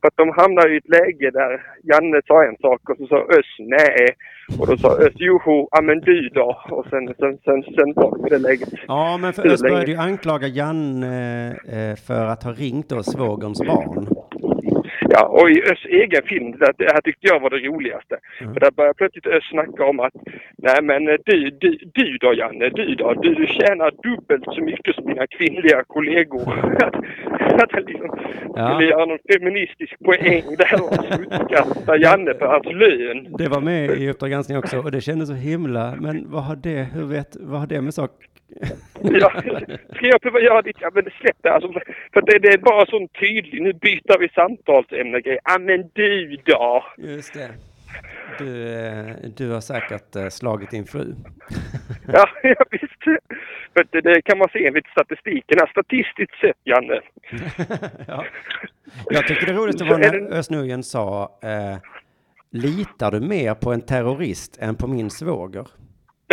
[0.00, 1.52] För att de hamnade i ett läge där
[1.82, 4.06] Janne sa en sak och så sa Öss nej.
[4.60, 6.62] Och då sa Öss joho, ja men du då.
[6.70, 8.68] Och sen, sen, sen, sen var det läget.
[8.88, 9.74] Ja, men för Hur Ös länge?
[9.74, 14.08] började ju anklaga Janne eh, för att ha ringt då svågerns barn.
[15.14, 18.16] Ja, och i Öss egen film, det, det här tyckte jag var det roligaste.
[18.40, 18.52] Mm.
[18.52, 20.16] För där började plötsligt Öss snacka om att
[20.58, 24.60] nej men eh, du, du, du då Janne, du då, du, du tjänar dubbelt så
[24.70, 26.48] mycket som dina kvinnliga kollegor.
[26.86, 26.94] att,
[27.62, 28.10] att han liksom
[28.56, 28.74] Ja.
[28.74, 33.26] skulle göra någon feministisk poäng där och smutskasta Janne för hans lön.
[33.38, 36.56] Det var med i Uppdrag granskning också och det kändes så himla, men vad har
[36.56, 38.10] det, hur vet, vad har det med sak?
[39.02, 39.30] Ja,
[39.94, 40.76] ska jag behöva göra ditt?
[40.80, 41.72] Ja men släpp det alltså.
[42.12, 45.38] För det, det är bara sån tydlig, nu byter vi samtalsämne grej.
[45.44, 46.84] Ja men du då?
[46.98, 47.50] Just det.
[48.38, 51.04] Du, eh, du har säkert eh, slagit din fru.
[52.12, 53.04] Ja, ja visst.
[53.74, 55.58] För det, det kan man se enligt statistiken.
[55.70, 57.00] Statistiskt sett, Janne.
[58.08, 58.24] ja.
[59.10, 61.76] Jag tycker det roligaste Så var är när det- Özz Nujen sa eh,
[62.50, 65.66] Litar du mer på en terrorist än på min svåger?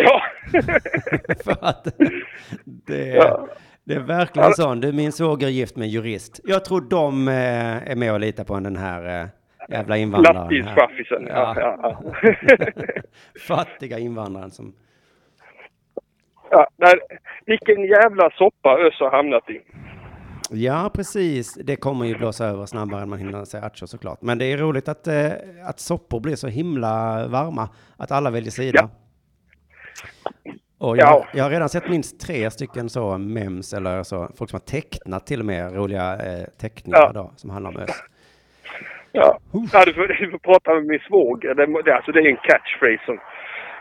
[0.03, 0.21] Ja.
[1.43, 1.87] För att
[2.65, 3.47] det, Ja.
[3.83, 4.73] det är verkligen så.
[4.75, 6.39] Du, min svåger är gift med en jurist.
[6.43, 9.27] Jag tror de eh, är med och litar på den här eh,
[9.69, 10.35] jävla invandraren.
[10.35, 11.27] Lastbilschaffisen.
[11.27, 12.03] Ja, ja, ja.
[13.47, 14.73] Fattiga invandraren som...
[16.51, 16.93] ja, nej,
[17.45, 19.61] vilken jävla soppa Öss har hamnat i.
[20.51, 21.53] Ja, precis.
[21.53, 24.21] Det kommer ju blåsa över snabbare än man hinner säga atcho såklart.
[24.21, 25.31] Men det är roligt att, eh,
[25.65, 28.79] att soppor blir så himla varma att alla väljer sida.
[28.81, 28.89] Ja.
[30.79, 31.27] Och jag, Ja.
[31.33, 35.27] jag har redan sett minst tre stycken så mems eller så, folk som har tecknat
[35.27, 37.11] till och med roliga eh, teckningar Ja.
[37.13, 38.03] då, som handlar om ös.
[39.11, 39.39] Ja,
[39.73, 41.53] ja du, får, du får prata med min svåger.
[41.55, 43.19] Det, det, alltså, det är en catchphrase som...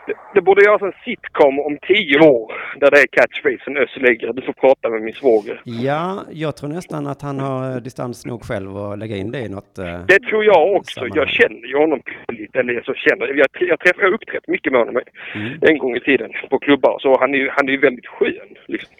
[0.07, 4.33] Det, det borde göras en sitcom om tio år där det är catchphrasen Öss lägger.
[4.33, 5.61] Du får prata med min svåger.
[5.63, 9.39] Ja, jag tror nästan att han har eh, distans nog själv att lägga in det
[9.39, 9.77] i något.
[9.79, 10.99] Eh, Det tror jag också.
[10.99, 11.17] Sammanhang.
[11.17, 13.37] Jag känner ju honom lite, eller så känner jag.
[13.37, 14.95] Jag, träff, jag uppträtt mycket med honom
[15.35, 15.59] Mm.
[15.61, 17.19] en gång i tiden på klubbar så.
[17.19, 18.49] Han är ju han är väldigt skön.
[18.67, 18.93] Liksom.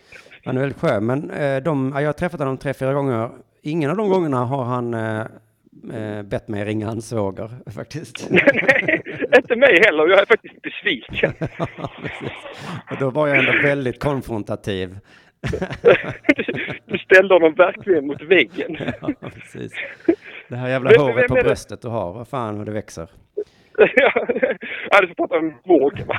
[0.45, 3.30] Han är väldigt skön, men eh, de, ja, jag har träffat honom tre, fyra gånger.
[3.64, 5.22] Ingen av de gångerna har han eh,
[5.94, 8.28] eh, bett mig ringa hans svåger faktiskt.
[8.32, 9.02] Nej,
[9.38, 10.08] inte mig heller.
[10.08, 11.34] Jag är faktiskt besviken.
[12.92, 14.98] Och då var jag ändå väldigt konfrontativ.
[16.86, 18.78] Du, ställde honom verkligen mot väggen.
[19.02, 19.72] Ja, precis.
[20.50, 23.10] Det här jävla Men- håret men- på bröstet du har, vad fan vad det växer.
[24.92, 26.04] Ja, du får prata med våg.
[26.08, 26.18] va?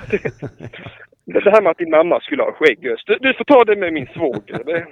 [1.24, 3.92] Det här med att din mamma skulle ha skägg, du, du får ta det med
[3.92, 4.86] min svåger.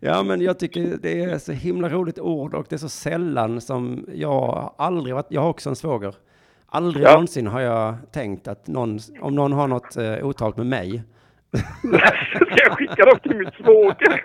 [0.00, 3.60] Ja, men jag tycker det är så himla roligt ord och det är så sällan
[3.60, 6.14] som jag aldrig varit, jag har också en svåger.
[6.66, 7.12] Aldrig Ja.
[7.12, 11.02] någonsin har jag tänkt att någon, om någon har något eh, otalt med mig.
[11.52, 14.24] Ska jag skicka dem till min svåger?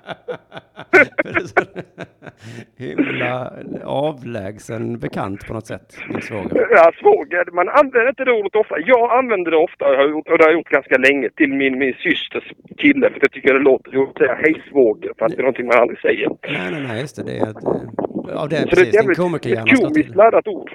[2.78, 3.52] Himla
[3.86, 6.68] avlägsen bekant på något sätt, min svåger.
[6.72, 7.52] Ja, svåger.
[7.52, 8.76] Man använder inte det ordet ofta.
[8.86, 11.50] Jag använder det ofta och har gjort- och det har jag gjort ganska länge till
[11.54, 12.48] min, min systers
[12.78, 13.10] kille.
[13.10, 15.12] För jag tycker det låter roligt att säga hej svåger.
[15.18, 16.28] För att det är någonting man aldrig säger.
[16.48, 17.24] Nej, nej, nej, just det.
[17.24, 19.20] Det är ett, eh, ja, det är Så det är precis ett jävligt
[19.74, 20.72] ett komiskt laddat ord.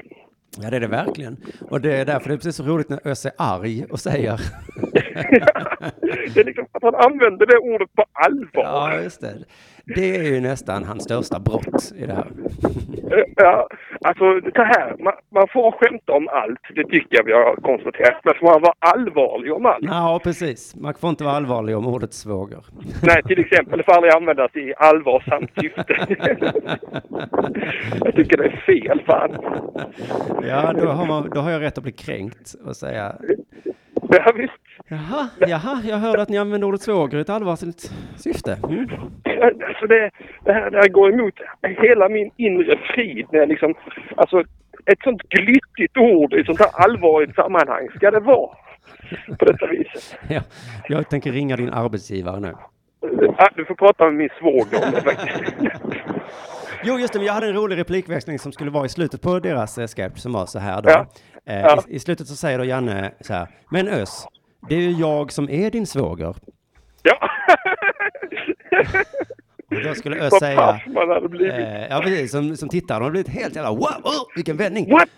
[0.62, 1.36] Ja, det är det verkligen.
[1.70, 4.40] Och det är därför det är precis så roligt när Össe är arg och säger
[6.34, 8.64] det är liksom att han använder det ordet på allvar.
[8.94, 9.34] Ja, just det.
[9.95, 12.30] Det är ju nästan hans största brott i det här.
[13.36, 13.68] Ja,
[14.01, 14.97] alltså det här.
[14.99, 16.61] Man, man får skämta om allt.
[16.74, 18.20] Det tycker jag vi har konstaterat.
[18.24, 19.84] Men får man vara allvarlig om allt?
[19.84, 20.76] Ja, precis.
[20.76, 22.59] Man får inte vara allvarlig om ordet svåger.
[23.03, 23.78] Nej, till exempel.
[23.78, 26.07] Det får aldrig användas i allvarsamt syfte.
[28.05, 29.30] jag tycker det är fel, fan.
[30.43, 33.16] Ja, då har, man, då har jag rätt att bli kränkt och säga
[34.24, 34.52] Ja, visst.
[34.88, 38.59] Jaha, jaha, jag hörde att ni använde ordet svåger i ett allvarligt syfte.
[38.64, 38.88] Mm.
[39.68, 40.11] Alltså det,
[40.44, 43.26] det, här, det här går emot hela min inre frid.
[43.32, 43.74] När jag liksom,
[44.16, 44.40] alltså,
[44.86, 48.50] ett sånt glyttigt ord i ett sånt här allvarligt sammanhang ska det vara.
[49.38, 50.18] på detta viset.
[50.28, 50.40] Ja,
[50.88, 52.54] jag tänker ringa din arbetsgivare nu.
[53.38, 55.54] Ah, Du får prata med min svåger om det faktiskt.
[56.84, 59.38] Jo, just det, men jag hade en rolig replikväxling som skulle vara i slutet på
[59.40, 60.90] deras eh, sketch som var så här då.
[60.90, 61.06] Ja.
[61.46, 61.82] Eh, Ja.
[61.88, 64.26] i, I slutet så säger då Janne så här, men Ös,
[64.68, 66.34] det är ju jag som är din svåger.
[67.02, 67.18] Ja.
[69.76, 71.52] Och då skulle Ös säga, man hade blivit.
[71.54, 74.90] eh, ja precis, som, som tittare, de har blivit helt jävla, wow, oh, vilken vändning.
[74.92, 75.08] What?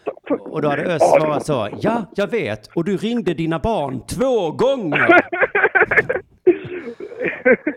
[0.41, 4.51] Och då hade Ös svarat så, ja, jag vet, och du ringde dina barn två
[4.51, 5.09] gånger.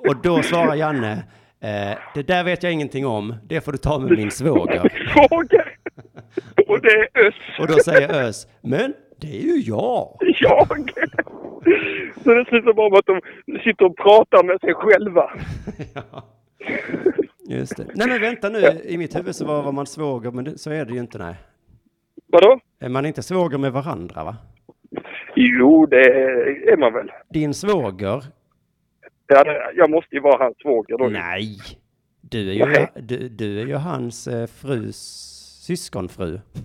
[0.08, 1.24] Och då svarar Janne,
[1.64, 4.82] eh, det där vet jag ingenting om, det får du ta med min svåger.
[5.14, 5.78] Svåger.
[6.68, 7.36] Och det är Ös.
[7.60, 10.18] Och då säger Ös, men det är ju jag.
[10.40, 10.92] Jag.
[12.24, 13.22] Så det slutar bara med att de
[13.60, 15.32] sitter och pratar med sig själva.
[15.94, 16.24] Ja.
[17.50, 17.86] Just det.
[17.96, 20.72] Nej men vänta nu, i mitt huvud så var, var man svåger, men det, så
[20.72, 21.36] är det ju inte nej.
[22.28, 22.60] Vadå?
[22.90, 24.36] Man är inte svåger med varandra va?
[25.36, 26.06] Jo, det
[26.72, 27.12] är man väl.
[27.30, 28.24] Din svåger?
[29.28, 29.44] Ja,
[29.76, 31.06] jag måste ju vara hans svåger då.
[31.08, 31.58] Nej.
[32.22, 32.88] Du är ju, Nej.
[32.96, 35.30] du, du är ju hans eh, frus
[35.68, 36.40] syskonfru.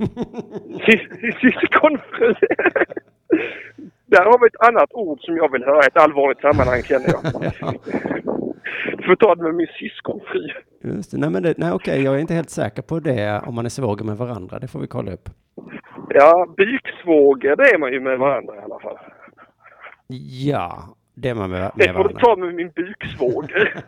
[0.86, 2.34] Sys- Syskonfru.
[4.06, 7.09] Där har vi ett annat ord som jag vill höra i ett allvarligt sammanhang känner
[7.09, 7.22] jag.
[8.98, 10.48] Du får ta det med min syskonfru.
[10.82, 11.18] Just det.
[11.18, 13.68] Nej men det, nej okej, jag är inte helt säker på det om man är
[13.68, 14.59] svåger med varandra.
[14.59, 15.28] Det får vi kolla upp.
[16.09, 18.98] Ja, byksvåger det är man ju med varandra i alla fall.
[20.46, 23.74] Ja, det man med, Det med får du ta med min buksvåger.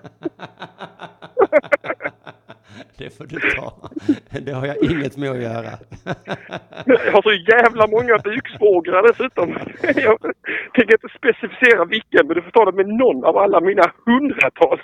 [2.98, 3.90] Det får du ta.
[4.40, 5.72] Det har jag inget med att göra.
[6.86, 9.48] Jag har så jävla många buksvågrar dessutom.
[9.82, 10.18] Jag
[10.74, 14.80] tänker inte specificera vilken, men du får ta det med någon av alla mina hundratals.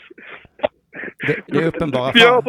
[1.27, 2.43] Det, det är uppenbara Vi gör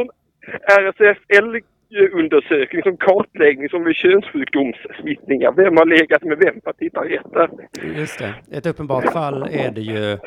[1.28, 5.52] en RSFL-undersökning som kartläggning som vid könssjukdomssmittningar.
[5.52, 7.50] Vem har legat med vem för att hitta rätt där.
[7.98, 8.34] Just det.
[8.52, 10.18] Ett uppenbart fall är det ju.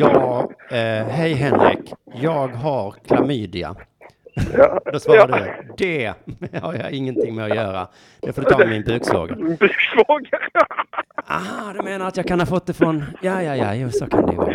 [0.00, 1.92] Ja, eh, hej Henrik.
[2.22, 3.74] Jag har klamydia.
[4.58, 4.80] Ja.
[4.92, 5.54] Då svarar Ja.
[5.76, 5.84] du.
[5.86, 6.14] Det
[6.62, 7.88] har jag ingenting med att göra.
[8.22, 9.34] Det får du ta med min buksvåger.
[9.60, 10.48] Buksvåger.
[11.28, 13.04] Ah, du menar att jag kan ha fått det från...
[13.22, 14.52] Ja, ja, ja, jo, så kan det ju vara.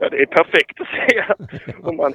[0.00, 1.34] Ja, det är perfekt att säga.
[1.82, 2.14] Om man...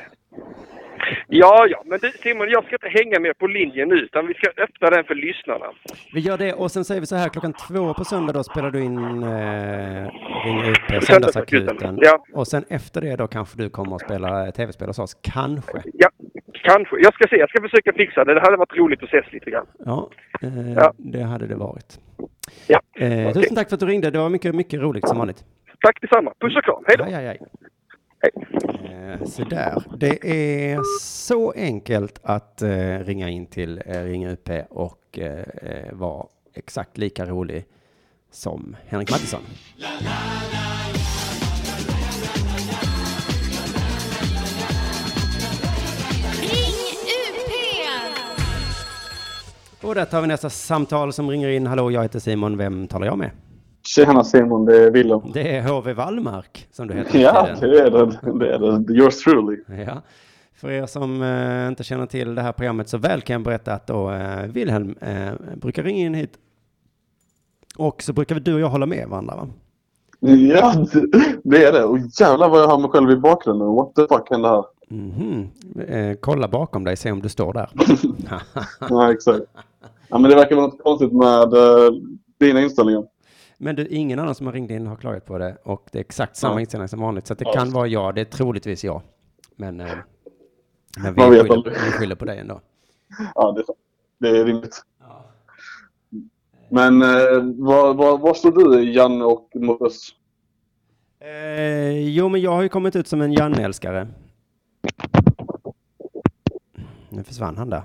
[1.28, 4.34] Ja, ja, men du, Simon, jag ska inte hänga med på linjen nu, utan vi
[4.34, 5.66] ska öppna den för lyssnarna.
[6.14, 8.72] Vi gör det och sen säger vi så här klockan två på söndag då spelar
[8.72, 10.10] du in eh,
[10.46, 11.98] Ring upp Söndagsakuten.
[12.02, 12.24] Ja.
[12.34, 15.14] Och sen efter det då kanske du kommer att spela tv-spel hos oss.
[15.22, 15.82] Kanske.
[15.94, 16.10] Ja,
[16.64, 16.96] kanske.
[17.00, 18.34] Jag ska se, jag ska försöka fixa det.
[18.34, 19.66] Det hade varit roligt att ses lite grann.
[19.86, 20.10] Ja,
[20.42, 20.94] eh, Ja.
[20.98, 22.00] det hade det varit.
[22.68, 23.34] Ja, Eh, okej.
[23.34, 24.12] Tusen tack för att du ringde.
[24.12, 25.44] Det var mycket, mycket roligt som vanligt.
[25.82, 26.34] Tack detsamma.
[26.40, 26.84] Puss och kram.
[26.88, 27.04] Hej då.
[27.04, 27.40] Aj, aj, aj.
[28.24, 29.84] Eh, så där.
[29.98, 30.30] Det
[30.72, 36.26] är så enkelt att eh, ringa in till eh, Ring UP och eh, eh, vara
[36.54, 37.66] exakt lika rolig
[38.32, 39.42] som Henrik Mattisson.
[49.82, 51.68] Och där tar vi nästa samtal som ringer in.
[51.68, 52.58] Hallå, jag heter Simon.
[52.58, 53.32] Vem talar jag med?
[53.96, 55.20] Tjena Simon, det är Willem.
[55.34, 57.20] Det är HV Wallmark som du heter.
[57.20, 58.20] Ja, det är det.
[58.40, 58.94] Det är det.
[58.94, 59.58] Yours truly.
[59.86, 60.02] Ja.
[60.54, 63.74] För er som eh, inte känner till det här programmet så väl kan jag berätta
[63.74, 66.34] att då eh, Wilhelm eh, brukar ringa in hit.
[67.78, 69.48] Och så brukar du och jag hålla med varandra va?
[70.20, 70.74] Ja,
[71.44, 71.84] det- är det.
[71.84, 73.68] Och jävlar vad jag har mig själv i bakgrunden.
[73.68, 74.64] What the fuck hände här?
[74.90, 75.48] Mhm.
[75.88, 77.70] Eh, kolla bakom dig, se om du står där.
[78.90, 79.42] Ja, exakt.
[80.08, 81.92] Ja, men det verkar vara något konstigt med uh,
[82.40, 83.04] dina inställningar.
[83.64, 86.02] Men du, ingen annan som har ringt in har klagat på det och det är
[86.02, 86.60] exakt samma Ja.
[86.60, 87.28] inställning som vanligt.
[87.28, 87.54] Så det Ja.
[87.54, 89.02] kan vara jag, det är troligtvis jag.
[89.56, 89.88] Men, eh,
[91.04, 92.62] men vi, skyller, vi skyller på dig ändå.
[93.36, 93.66] Ja, det är,
[94.34, 94.82] det är rimligt.
[96.70, 100.10] Men uh, var, var, var står du, Janne och Morris?
[101.20, 104.08] Eh, jo, men jag har ju kommit ut som en Janne-älskare.
[107.10, 107.84] Nu försvann han där.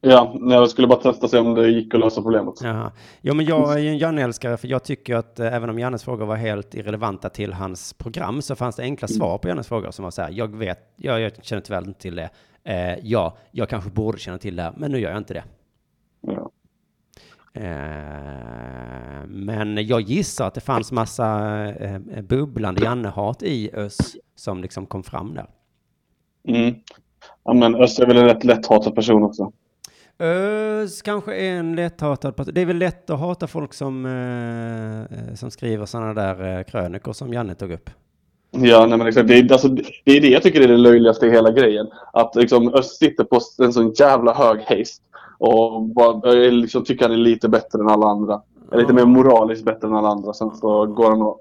[0.00, 2.54] Ja, jag skulle bara testa se om det gick att lösa problemet.
[2.62, 2.92] Jaha.
[3.20, 6.04] Jo, men jag är ju en Janne-älskare för jag tycker att eh, även om Jannes
[6.04, 9.90] frågor var helt irrelevanta till hans program så fanns det enkla svar på Jannes frågor
[9.90, 12.30] som var så här, jag vet, jag, jag känner tyvärr inte till det.
[12.64, 15.44] Eh, ja, jag kanske borde känna till det, men nu gör jag inte det.
[16.20, 16.50] Ja.
[17.56, 24.86] Eh, men jag gissar att det fanns massa eh, bubblande Janne-hat i Ös som liksom
[24.86, 25.46] kom fram där.
[26.48, 26.74] Mm.
[27.44, 29.52] Ja, men Öst är väl en rätt lätthatad person också.
[30.18, 32.54] Ös kanske är en lätthatad person.
[32.54, 36.64] Det är väl lätt att hata folk som, eh, eh, som skriver sådana där eh,
[36.64, 37.90] krönikor som Janne tog upp.
[38.50, 39.28] Ja, nej men exakt.
[39.28, 39.68] Det är, alltså,
[40.04, 41.86] det är det jag tycker är det löjligaste i hela grejen.
[42.12, 45.02] Att liksom Öst sitter på en sån jävla hög haste
[45.38, 48.42] och bara, eh, liksom, tycker han är lite bättre än alla andra.
[48.72, 50.32] är lite mer moraliskt bättre än alla andra.
[50.32, 51.40] Sen så går han och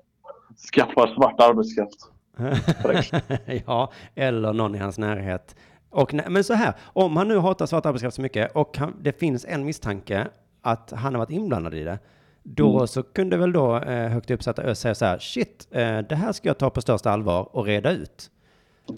[0.74, 2.12] skaffar svart arbetskraft.
[3.66, 5.56] ja, eller någon i hans närhet.
[5.96, 8.94] Och, nä- men så här, om han nu hatar svart arbetskraft så mycket och han,
[9.02, 10.28] det finns en misstanke
[10.62, 12.00] att han har varit inblandad i det,
[12.44, 12.88] då Mm.
[12.88, 16.32] så kunde väl då eh, högt uppsatta Özz säga så här, shit, eh, det här
[16.32, 18.30] ska jag ta på största allvar och reda ut.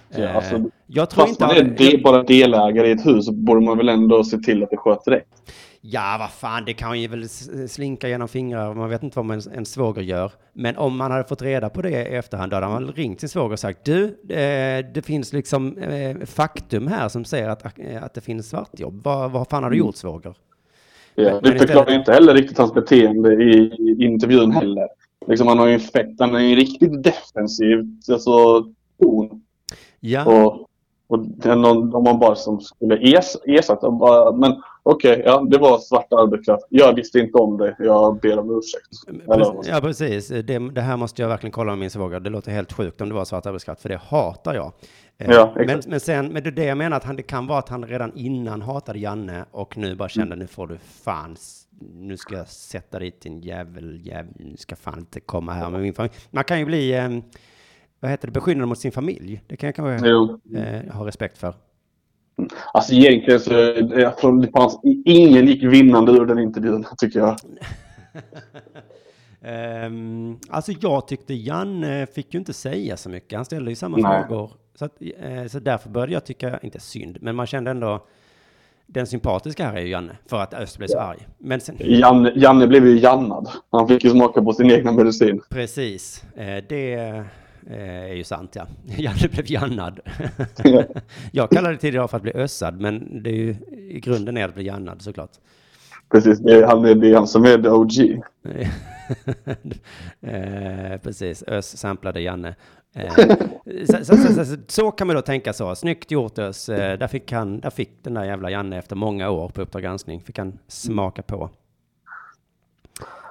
[0.09, 1.45] Ja, Eh, alltså, jag tror Fast inte...
[1.47, 4.63] man är de, bara delägare i ett hus så borde man väl ändå se till
[4.63, 5.27] att det sköts rätt.
[5.81, 7.29] Ja, vad fan, det kan ju väl
[7.69, 8.73] slinka genom fingrar.
[8.73, 10.31] Man vet inte vad man, en svåger gör.
[10.53, 13.29] Men om man hade fått reda på det i efterhand, då hade man ringt sin
[13.29, 18.03] svåger och sagt, du, eh, det finns liksom eh, faktum här som säger att, eh,
[18.03, 19.01] att det finns svartjobb.
[19.03, 20.33] Vad, vad fan har du gjort, svåger?
[21.15, 24.87] Ja, Men- det men förklarar istället- inte heller riktigt hans beteende i, i intervjun heller.
[25.27, 28.63] Liksom han har ju en fett, han är ju riktigt defensiv alltså,
[29.01, 29.41] ton.
[29.99, 30.66] Ja, Och,
[31.07, 33.91] och det är någon, om man bara som skulle es, ersätta,
[34.33, 36.65] men okej, ja det var svart arbetskraft.
[36.69, 39.25] Jag visste inte om det, jag ber om ursäkt.
[39.27, 40.27] Precis, ja, precis.
[40.27, 42.19] Det, det här måste jag verkligen kolla med min svåger.
[42.19, 44.71] Det låter helt sjukt om det var svart arbetskraft, för det hatar jag.
[45.17, 47.69] Eh, Ja, men, men sen, men det jag menar, att han, det kan vara att
[47.69, 51.35] han redan innan hatade Janne och nu bara kände, nu får du fan,
[51.93, 55.81] nu ska jag sätta dit din jävel, jävel, nu ska fan inte komma här med
[55.81, 56.13] min familj.
[56.31, 57.09] Man kan ju bli, eh,
[57.99, 59.41] vad heter det, beskyddande mot sin familj.
[59.47, 60.07] Det kan jag kanske
[60.57, 61.53] eh, ha respekt för.
[62.73, 63.53] Alltså egentligen så,
[63.95, 67.37] jag tror det fanns, ingen gick vinnande ur den intervjun, tycker jag.
[69.85, 73.35] Um, alltså jag tyckte Janne fick ju inte säga så mycket.
[73.35, 74.23] Han ställde ju samma Nej.
[74.27, 74.51] frågor.
[74.75, 78.05] Så, att, eh, så därför började jag tycka, inte synd, men man kände ändå
[78.85, 81.27] den sympatiska här är ju Janne, för att Öst blev så arg.
[81.37, 83.49] Men sen, Janne, Janne blev ju jannad.
[83.71, 85.41] Han fick ju smaka på sin egna medicin.
[85.49, 86.93] precis, eh, det
[87.69, 88.67] är ju sant ja.
[88.97, 89.99] Janne blev jannad.
[91.31, 93.55] jag kallade det tidigare för att bli össad, men det är ju
[93.89, 95.31] i grunden är att bli jannad såklart.
[96.11, 98.21] Precis, det är han, det är han som är the OG.
[100.21, 102.55] eh, precis, Ös samplade Janne.
[102.95, 103.13] Eh,
[103.85, 105.75] så, så, så, så, så kan man då tänka så.
[105.75, 106.69] Snyggt gjort Ös.
[106.69, 109.83] Eh, där, fick han, där fick den där jävla Janne efter många år på Uppdrag
[109.83, 111.49] granskning, fick han smaka på.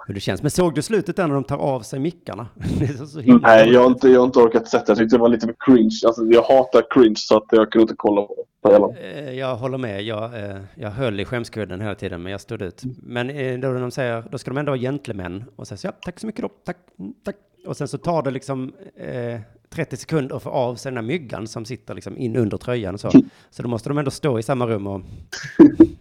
[0.06, 0.42] Hur det känns.
[0.42, 2.48] Men såg du slutet där när de tar av sig mickarna?
[3.42, 6.00] Nej, jag har, inte, jag har inte orkat sätta Jag tyckte det var lite cringe.
[6.06, 8.22] Alltså, jag hatar cringe så att jag kunde inte kolla
[8.62, 9.00] på det.
[9.00, 10.02] Eh, Jag håller med.
[10.02, 12.82] Jag, eh, jag höll i skämskudden hela tiden, men jag stod ut.
[13.02, 15.92] Men eh, då, de säger, då ska de ändå vara gentlemän och säger så, ja,
[16.02, 16.76] tack så mycket då, tack,
[17.24, 17.36] tack.
[17.66, 19.40] Och sen så tar det liksom eh,
[19.70, 23.00] 30 sekunder få av sig den här myggan som sitter liksom in under tröjan och
[23.00, 23.10] så.
[23.50, 25.00] Så då måste de ändå stå i samma rum och...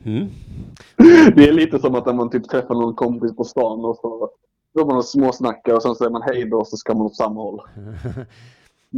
[0.06, 0.28] Mm.
[1.36, 4.30] Det är lite som att när man typ träffar någon kompis på stan och så
[4.74, 7.16] då man och småsnackar och sen säger man hej då och så ska man åt
[7.16, 7.62] samma håll.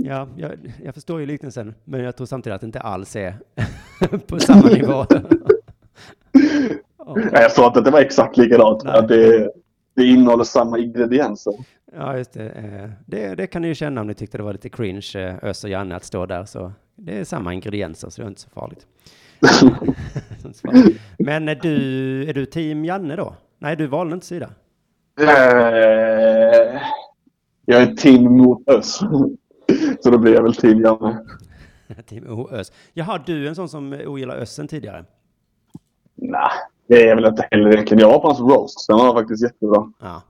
[0.04, 0.52] Ja, jag,
[0.84, 3.36] jag förstår ju liknelsen, men jag tror samtidigt att det inte alls är
[4.28, 5.06] på samma nivå.
[7.32, 8.84] Jag sa inte att det var exakt likadant.
[8.84, 8.94] Nej.
[8.94, 9.52] Att det,
[9.96, 11.54] det innehåller samma ingredienser.
[11.92, 12.50] Ja, just det.
[12.50, 13.36] Eh, det.
[13.36, 15.70] Det kan ni ju känna om ni tyckte det var lite cringe, eh, Ös och
[15.70, 16.46] Janne, att stå där.
[16.46, 18.88] Så det är samma ingredienser, så det är inte så farligt.
[21.18, 23.36] Men är du, är du team Janne då?
[23.60, 24.50] Nej, du valde inte sida.
[25.20, 26.82] Eh,
[27.66, 29.00] jag är team mot Ös.
[30.00, 31.26] Så då blir jag väl team Janne.
[32.06, 32.72] team O-Ös.
[32.94, 35.06] Jaha, du är en sån som ogillar Össen tidigare?
[36.16, 36.50] Nej,
[36.88, 38.00] det är jag väl inte heller.
[38.00, 38.88] Jag var på hans roast.
[38.88, 39.92] Den var faktiskt jättebra.
[40.00, 40.22] Ja.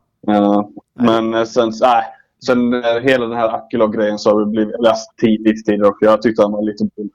[0.93, 2.03] Men eh, sen, nej,
[2.45, 6.21] sen eh, hela den här Akilov-grejen så har vi blivit läst tidigt tidigare och jag
[6.21, 7.09] tyckte han var lite bull.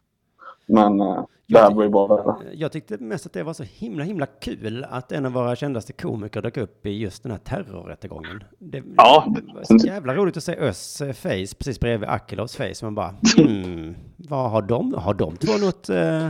[0.66, 2.36] Men eh, det här var ju bara värre.
[2.52, 5.92] Jag tyckte mest att det var så himla, himla kul att en av våra kändaste
[5.92, 8.44] komiker dök upp i just den här terrorrättegången.
[8.58, 9.24] Det, Ja.
[9.34, 12.74] det var så jävla roligt att se Ös eh, face precis bredvid Akilovs face.
[12.82, 14.94] Man bara, hmm, vad har de?
[14.94, 16.28] Har de två något eh,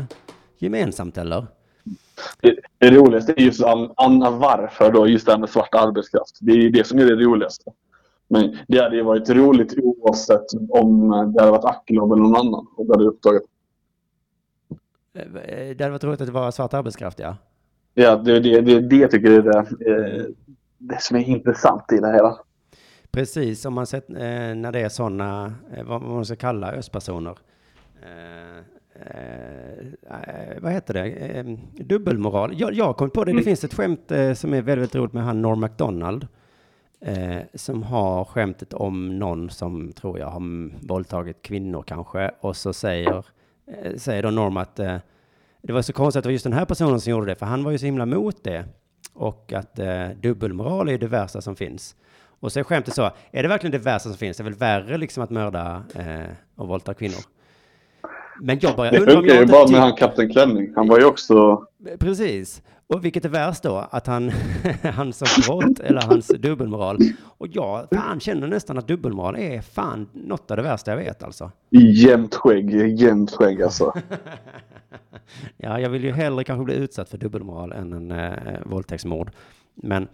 [0.58, 1.46] gemensamt eller?
[2.40, 6.38] Det, det roligaste är just An- Anna varför då, just det här med svart arbetskraft.
[6.40, 7.70] Det är det som är det roligaste.
[8.28, 12.36] Men det hade ju varit roligt oavsett om eh, det hade varit Akilov eller någon
[12.36, 12.66] annan.
[12.76, 13.42] Och det hade uppdagat.
[15.14, 15.24] Eh,
[15.76, 17.36] Det hade varit roligt att det var svart arbetskraft, ja.
[17.94, 19.58] Ja, det, det, det, det jag tycker är det,
[19.90, 20.24] eh,
[20.78, 22.38] det som är intressant i det hela.
[23.10, 24.16] Precis, om man sett eh,
[24.54, 27.36] när det är sådana, eh, vad man ska kalla östpersoner.
[29.06, 29.78] Eh,
[30.10, 31.06] eh, vad heter det?
[31.08, 31.44] Eh,
[31.84, 32.60] dubbelmoral.
[32.60, 35.12] Jag, jag kommit på det, det finns ett skämt eh, som är väldigt, väldigt roligt
[35.12, 36.26] med han Norm MacDonald.
[37.00, 42.30] Eh, som har skämtet om någon som tror jag har mm, våldtagit kvinnor kanske.
[42.40, 43.26] Och så säger,
[43.66, 44.76] eh, säger då Norm att
[45.62, 47.46] det var så konstigt att det var just den här personen som gjorde det, för
[47.46, 48.64] han var ju så himla mot det.
[49.14, 49.80] Och att
[50.22, 51.96] dubbelmoral är det värsta som finns.
[52.40, 54.36] Och så är skämtet så, är det verkligen det värsta som finns?
[54.36, 55.82] Det är väl värre liksom att mörda
[56.56, 57.20] och våldta kvinnor?
[58.44, 60.72] Men jag börjar Det undra om jag ju inte bara med han Kapten Klänning.
[60.74, 61.64] Han var ju också...
[61.98, 62.62] Precis.
[62.86, 63.86] Och vilket är värst då?
[63.90, 64.32] Att han,
[64.82, 66.98] han sa brott eller hans dubbelmoral?
[67.38, 71.22] Och jag fan känner nästan att dubbelmoral är fan något av det värsta jag vet
[71.22, 71.50] alltså.
[71.70, 73.92] Jämnt skägg, jämnt skägg alltså.
[75.56, 78.32] Ja, jag vill ju hellre kanske bli utsatt för dubbelmoral än en eh,
[78.64, 79.30] våldtäktsmord.
[79.74, 80.08] Men...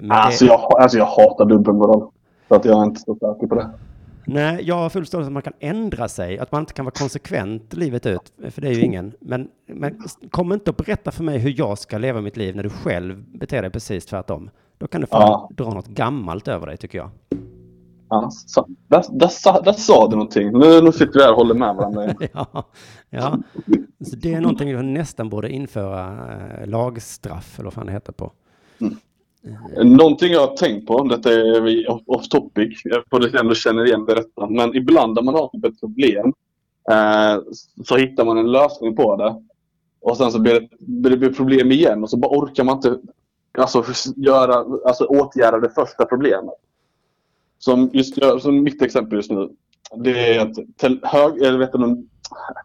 [0.00, 2.10] men Alltså det, jag, alltså jag hatar dubbelmoral.
[2.48, 3.70] Så att jag är inte så säker på det.
[4.28, 6.94] Nej, jag har full förståelse att man kan ändra sig, att man inte kan vara
[6.98, 9.12] konsekvent livet ut, för det är ju ingen.
[9.20, 12.62] Men, men kom inte och berätta för mig hur jag ska leva mitt liv när
[12.62, 14.50] du själv beter dig precis tvärtom.
[14.78, 15.50] Då kan du fan Ja.
[15.56, 17.10] dra något gammalt över dig, tycker jag.
[18.10, 20.52] Ja, så, där, där, sa- där sa du någonting.
[20.58, 22.14] Nu, nu sitter vi här och håller med varandra.
[22.32, 22.64] ja,
[23.10, 23.38] ja.
[24.10, 26.28] Så det är någonting vi nästan borde införa
[26.60, 28.32] eh, lagstraff, eller vad fan det heter på.
[29.84, 34.14] Någonting jag har tänkt på, detta är vi off- topic, jag det känner igen det
[34.14, 34.46] rätta.
[34.50, 36.32] Men ibland när man har typ ett problem
[36.90, 37.42] eh,
[37.84, 39.42] så hittar man en lösning på det.
[40.00, 42.98] Och sen så blir det, blir det problem igen och så bara orkar man inte
[43.58, 43.84] alltså,
[44.16, 44.54] göra,
[44.86, 46.54] alltså, åtgärda det första problemet.
[47.58, 49.48] Som, just, som mitt exempel just nu.
[49.96, 52.06] Det är att tel, hög, eller vet du,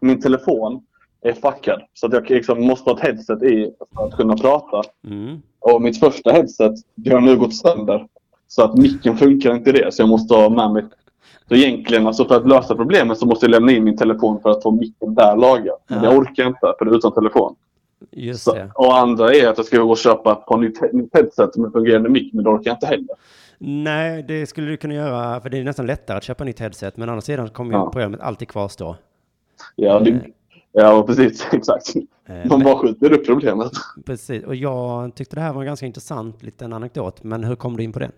[0.00, 0.84] min telefon
[1.20, 1.82] är fuckad.
[1.94, 4.82] Så att jag liksom måste ha ett headset i för att kunna prata.
[5.06, 5.42] Mm.
[5.64, 8.06] Och mitt första headset, det har nu gått sönder.
[8.48, 10.84] Så att micken funkar inte i det, så jag måste ha med mig.
[11.48, 14.50] Så egentligen, alltså för att lösa problemet så måste jag lämna in min telefon för
[14.50, 15.76] att få micken där lagad.
[15.88, 16.10] Men Ja.
[16.10, 17.54] jag orkar inte, för det är utan telefon.
[18.10, 21.10] Just Så, och andra är att jag ska gå och köpa ett par nytt, nytt
[21.14, 23.08] headset med fungerande mick, men det orkar jag inte heller.
[23.58, 26.96] Nej, det skulle du kunna göra, för det är nästan lättare att köpa nytt headset,
[26.96, 27.84] men å andra sidan kommer ju Ja.
[27.90, 28.96] problemet alltid kvarstå.
[29.76, 30.20] Ja, det,
[30.74, 31.46] ja precis.
[31.52, 31.96] Exakt.
[32.26, 33.72] Eh, Man bara skjuter upp problemet.
[34.06, 37.76] Precis, och jag tyckte det här var en ganska intressant liten anekdot, men hur kom
[37.76, 38.12] du in på den?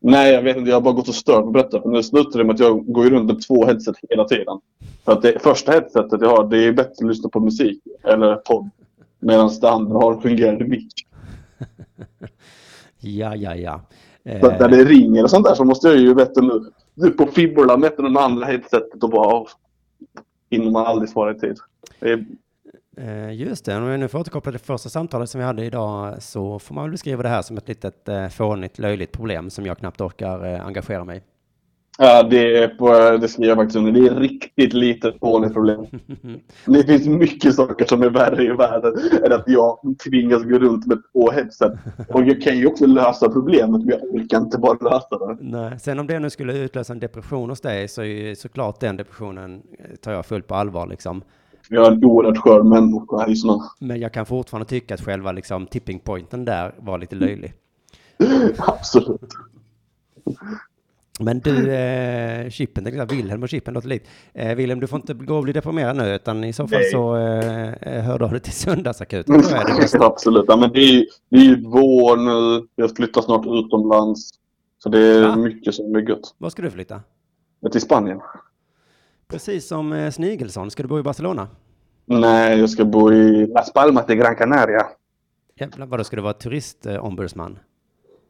[0.00, 0.70] Nej, jag vet inte.
[0.70, 1.82] Jag har bara gått och stört på detta.
[1.82, 4.60] För nu slutar det med att jag går runt med två headset hela tiden.
[5.04, 8.34] För att det första headsetet jag har, det är bättre att lyssna på musik eller
[8.34, 8.70] podd.
[9.20, 10.92] Medan det andra har fungerande mick.
[13.04, 13.80] Ja, ja, ja.
[14.24, 16.70] Så när Eh, det ringer och sånt där så måste jag ju veta nu.
[16.94, 19.46] Nu på fibbola med det andra headsetet och bara
[20.52, 21.58] inom hinner man aldrig tid.
[22.00, 22.24] Är,
[22.96, 25.64] eh, just det, om vi nu får återkoppla till det första samtalet som vi hade
[25.64, 29.50] idag, så får man väl beskriva det här som ett litet eh, fånigt, löjligt problem
[29.50, 31.20] som jag knappt orkar eh, engagera mig i
[32.02, 33.92] ja, det, är på, det skriver jag faktiskt under.
[33.92, 35.86] Det är riktigt litet fånigt problem.
[36.66, 38.94] Det finns mycket saker som är värre i världen
[39.24, 41.72] än att jag tvingas gå runt med två headset.
[42.08, 45.36] Och jag kan ju också lösa problemet, men jag orkar inte bara lösa det.
[45.40, 48.80] Nej, sen om det nu skulle utlösa en depression hos dig så är ju såklart
[48.80, 51.22] den depressionen eh, tar jag fullt på allvar liksom.
[51.68, 53.58] Jag är en oerhört skör människa just nu.
[53.80, 57.52] Men jag kan fortfarande tycka att själva liksom tipping pointen där var lite löjlig.
[58.58, 59.34] Absolut.
[61.20, 64.08] Men du, eh, Chippen, tänkte jag, Wilhelm och Chippen låter likt.
[64.34, 66.90] Eh, Wilhelm, du får inte gå och bli deprimerad nu, utan i så fall Nej.
[66.90, 69.34] så eh, hör du av dig till söndagsakuten.
[69.34, 70.06] är det bästa.
[70.06, 70.44] Absolut.
[70.48, 72.66] Ja, men det, är, det är ju vår nu.
[72.76, 74.30] Jag flyttar snart utomlands.
[74.78, 75.36] Så det är Va?
[75.36, 76.34] mycket som är gött.
[76.38, 77.00] Var ska du flytta?
[77.72, 78.20] Till Spanien.
[79.28, 81.48] Precis som eh, Snigelsson, ska du bo i Barcelona?
[82.06, 84.86] Nej, jag ska bo i Las Palmas de Gran Canaria.
[85.60, 87.58] Jävlar, vadå, ska du vara turistombudsman?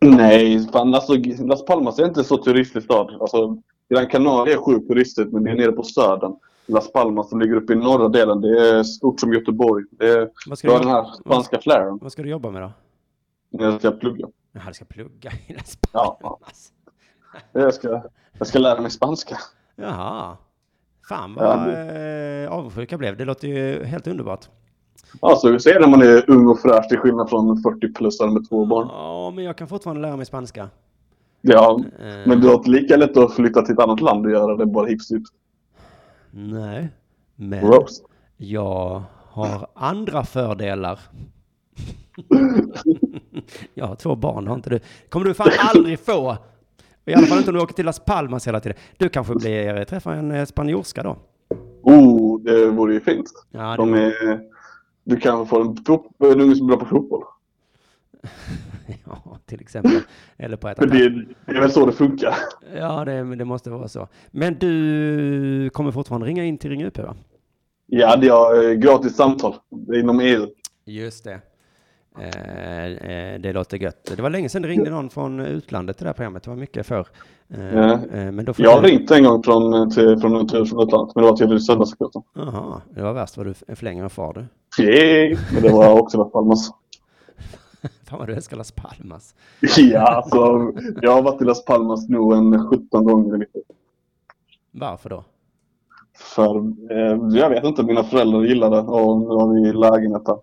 [0.03, 3.16] Nej, fan alltså Las Palmas är inte så turistig stad.
[3.20, 3.57] Alltså,
[3.88, 6.32] Gran Canaria är sjukt turistigt, men det är nere på södern.
[6.66, 9.84] Las Palmas som ligger uppe i norra delen, det är stort som Göteborg.
[9.90, 11.98] Det är, Vad ska, du, den här spanska flaren.
[12.03, 12.72] vad ska du jobba med då?
[13.50, 14.26] Jag ska plugga.
[14.53, 16.18] Jaha, du ska plugga i Las Ja.
[16.22, 16.72] Palmas.
[17.53, 18.03] Jag ska,
[18.38, 19.38] jag ska lära mig spanska.
[19.76, 20.36] Jaha.
[21.09, 21.68] Fan Ja, vad
[22.44, 23.16] eh, avundsjuk jag blev.
[23.16, 24.48] Det låter ju helt underbart.
[25.21, 28.31] Ja, så så är det när man är ung och fräsch till skillnad från 40-plussare
[28.31, 28.89] med två barn.
[28.91, 30.69] Ja, men jag kan fortfarande lära mig spanska.
[31.41, 34.57] Ja, Eh, men det låter lika lätt att flytta till ett annat land och göra
[34.57, 35.31] det bara hips hips.
[36.31, 36.89] Nej,
[37.37, 38.03] men Rose.
[38.37, 40.99] jag har andra fördelar.
[43.75, 44.81] jag har två barn, har inte du?
[45.09, 46.37] kommer du fan aldrig få.
[47.05, 48.79] I alla fall inte om du åker till Las Palmas hela tiden.
[48.97, 51.17] Du kanske blir, träffar en eh, spanjorska då.
[51.83, 53.27] Oh, det vore ju fint.
[53.51, 54.41] Ja, De det, är,
[55.05, 55.76] du kanske får en,
[56.32, 57.24] en unge som är bra på fotboll.
[59.05, 60.00] ja, till exempel.
[60.36, 61.09] Eller på ett För det,
[61.46, 62.34] det är väl så det funkar.
[62.76, 64.09] Ja, det, men det måste vara så.
[64.30, 67.14] Men du kommer fortfarande ringa in till Ring UP va?
[67.86, 69.55] Ja, det är eh, gratis samtal
[69.94, 70.46] inom EU.
[70.84, 71.40] Just det.
[72.19, 74.13] Eh, eh, det låter gött.
[74.17, 76.43] Det var länge sedan det ringde någon från utlandet till det här programmet.
[76.43, 77.07] Det var mycket förr.
[77.49, 77.93] Eh, Ja.
[77.93, 80.83] eh, men då får Jag har ringt en gång från, till, från en tur från
[80.83, 82.23] utlandet, men det var till söndagsakuten.
[82.35, 84.41] Jaha, det var värst vad du förlänger med far du.
[85.55, 86.71] Men det var också Las Palmas.
[88.09, 89.35] Fan vad du älskar Las Palmas.
[89.79, 90.37] Ja, alltså.
[91.03, 93.47] Jag har varit i Las Palmas nog en 17 gånger.
[94.71, 95.25] Varför då?
[96.19, 96.57] För
[96.91, 100.37] eh, jag vet inte, mina föräldrar gillar det och nu har vi lägenhet där.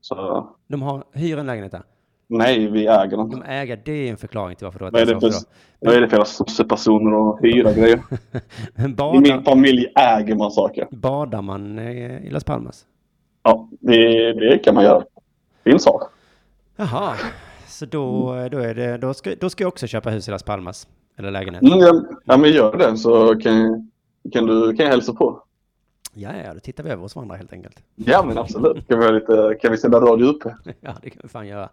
[0.00, 1.82] Så De har, hyr en lägenhet där.
[2.28, 3.30] Nej, vi äger den.
[3.30, 5.32] De äger, det är en förklaring till varför du har Vad är det för,
[5.80, 8.02] vad är det för sossepersoner och hyra grejer?
[8.74, 10.88] Men I min badar, familj äger man saker.
[10.90, 12.84] badar man i Las Palmas?
[13.42, 15.04] Ja, det, det kan man göra.
[15.64, 16.02] Finns har.
[16.76, 17.14] Jaha,
[17.66, 20.42] så då, då, är det, då, ska, då ska jag också köpa hus i Las
[20.42, 20.88] Palmas.
[21.18, 21.62] Eller lägenhet.
[21.62, 23.90] Mm, ja, ja, men gör det så kan,
[24.32, 25.42] kan, du, kan jag hälsa på.
[26.14, 27.82] Ja, ja, då tittar vi över hos varandra helt enkelt.
[27.94, 28.88] Ja, men absolut.
[28.88, 30.56] Kan vi, ha lite, kan vi sända radio uppe?
[30.80, 31.68] Ja, det kan vi fan göra.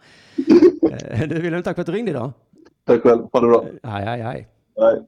[1.11, 2.31] Eh, Du, Wilhelm, tack för att du ringde idag.
[2.85, 3.27] Tack själv.
[3.31, 3.65] Ha det bra.
[3.83, 4.47] Hej, hej, hej.
[4.79, 5.05] Hej.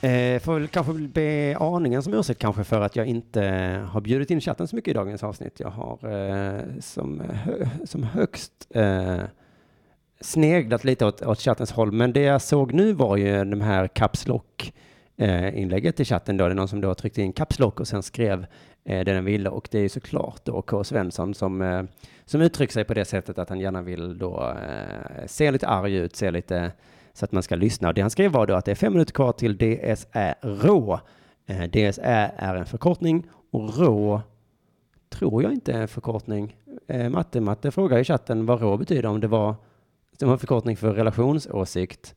[0.00, 3.42] Eh, får väl kanske be aningen som ursäkt kanske för att jag inte
[3.88, 5.60] har bjudit in chatten så mycket i dagens avsnitt.
[5.60, 9.18] Jag har eh, som, hö, som högst eh,
[10.20, 11.92] sneglat lite åt, åt chattens håll.
[11.92, 14.72] Men det jag såg nu var ju de här Caps Lock
[15.16, 16.44] eh, inlägget i chatten då.
[16.44, 18.46] Det är någon som då tryckte in Caps Lock och sen skrev
[18.84, 19.48] eh, det den ville.
[19.48, 20.84] Och det är ju såklart då K.
[20.84, 21.82] Svensson som, eh,
[22.24, 25.94] som uttrycker sig på det sättet att han gärna vill då eh, se lite arg
[25.94, 26.72] ut, se lite
[27.18, 27.88] så att man ska lyssna.
[27.88, 31.00] Och det han skrev var då att det är fem minuter kvar till DSÄ RÅ.
[31.46, 34.20] Eh, DSÄ är en förkortning och RÅ
[35.08, 36.56] tror jag inte är en förkortning.
[36.86, 39.54] Eh, matte, matte frågar i chatten vad RÅ betyder, om det var
[40.18, 42.14] som en förkortning för relationsåsikt.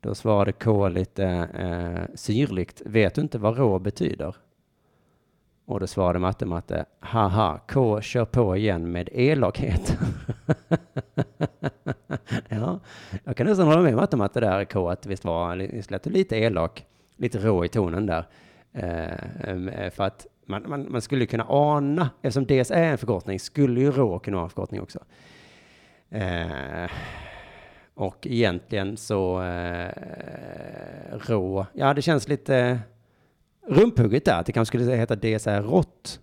[0.00, 1.24] Då svarade K lite
[1.54, 4.36] eh, syrligt, vet du inte vad RÅ betyder?
[5.66, 9.98] Och då svarade matte, matte, haha, K kör på igen med elakhet.
[12.48, 12.80] ja,
[13.24, 16.36] jag kan nästan hålla med matte, det där, K, att visst var visst lät lite
[16.36, 16.86] elak,
[17.16, 18.24] lite rå i tonen där.
[18.72, 23.40] Eh, eh för att man, man, man skulle kunna ana, eftersom DS är en förkortning,
[23.40, 24.98] skulle ju rå kunna vara en förkortning också.
[26.10, 26.90] Eh,
[27.94, 29.92] och egentligen så eh,
[31.12, 32.80] rå, ja det känns lite
[33.68, 36.20] rumphugget där, att det kanske skulle heta DSR rått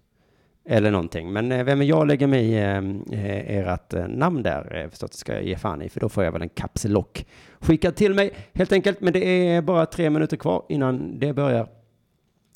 [0.65, 1.33] eller någonting.
[1.33, 2.77] Men eh, vem är jag lägger mig i eh,
[3.19, 6.23] eh ert eh, namn där eh, förstås ska jag ge fan i, för då får
[6.23, 7.25] jag väl en kapselock
[7.59, 9.01] skickad till mig helt enkelt.
[9.01, 11.67] Men det är bara tre minuter kvar innan det börjar,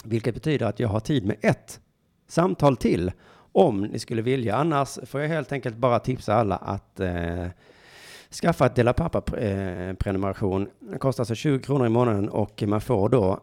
[0.04, 1.80] vilket betyder att jag har tid med ett
[2.28, 3.12] samtal till
[3.52, 4.56] om ni skulle vilja.
[4.56, 7.46] Annars får jag helt enkelt bara tipsa alla att eh,
[8.42, 10.70] skaffa ett Dela Pappa-prenumeration.
[10.80, 13.40] Det kostar alltså 20 kronor i månaden och man får då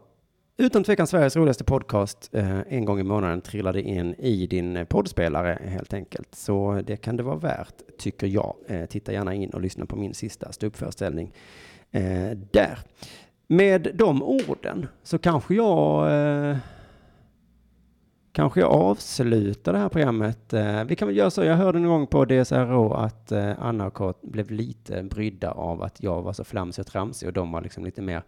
[0.57, 4.85] utan tvekan Sveriges roligaste podcast eh, en gång i månaden trillade in i din eh,
[4.85, 6.35] poddspelare helt enkelt.
[6.35, 8.55] Så det kan det vara värt, tycker jag.
[8.67, 11.33] Eh, titta gärna in och lyssna på min sista ståuppföreställning
[11.91, 12.79] eh, där.
[13.47, 16.11] Med de orden så kanske jag
[16.51, 16.57] eh,
[18.37, 20.53] kanske jag avslutar det här programmet.
[20.53, 23.87] Eh, vi kan väl göra så, jag hörde någon gång på DSRO att eh, Anna
[23.87, 27.51] och Kurt blev lite brydda av att jag var så flamsig och tramsig och de
[27.51, 28.23] var liksom lite mer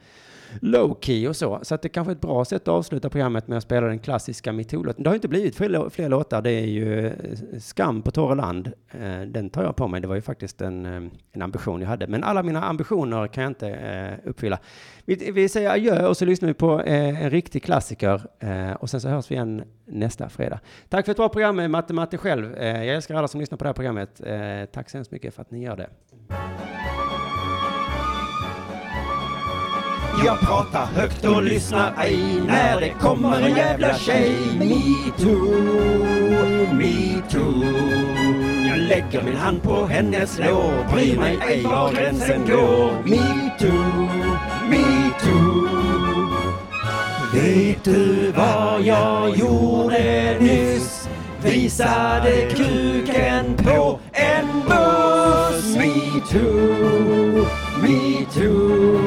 [0.60, 1.60] low key och så.
[1.62, 4.00] Så att det kanske är ett bra sätt att avsluta programmet med att spela den
[4.00, 5.04] klassiska metoo-låten.
[5.04, 7.14] Det har inte blivit fler, fler låtar, det är ju eh,
[7.60, 8.72] Skam på torra land.
[9.28, 10.86] Den tar jag på mig, det var ju faktiskt en,
[11.32, 12.08] en ambition jag hade.
[12.08, 14.60] Men alla mina ambitioner kan jag inte uppfylla.
[15.18, 18.90] Vi, vi säger adjö och så lyssnar vi på eh, en riktig klassiker eh, och
[18.90, 20.60] sen så hörs vi igen nästa fredag.
[20.90, 22.56] Tack för ett bra program med Matte Matte själv.
[22.56, 24.22] Eh, Jag älskar alla som lyssnar på det här programmet.
[24.26, 25.88] Eh, Tack så hemskt mycket för att ni gör det.
[30.26, 35.64] Jag pratar högt och lyssnar ej när det kommer en jävla tjej Metoo,
[36.74, 37.64] metoo
[38.68, 44.10] Jag lägger min hand på hennes lår Bryr mig ej var gränsen går Metoo,
[44.70, 45.70] metoo
[47.34, 51.10] Vet du vad jag gjorde nyss?
[51.44, 55.76] Visade kuken på en buss.
[55.76, 57.46] Metoo,
[57.82, 59.00] metoo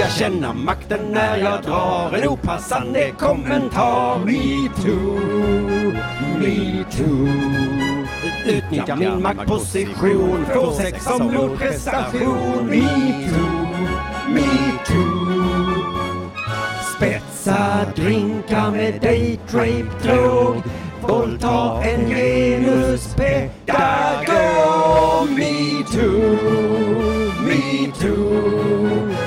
[0.00, 4.18] Jag känner makten när jag drar en opassande kommentar.
[4.18, 5.20] Metoo,
[6.38, 7.28] metoo
[8.46, 13.61] Utnyttjar min maktposition, får sex som motprestation Metoo,
[14.28, 15.82] metoo
[16.96, 20.62] Spetsa drinkar med daytrape-drog
[21.00, 23.52] Våldta en genuspedagog
[25.36, 26.38] Metoo,
[27.46, 28.72] metoo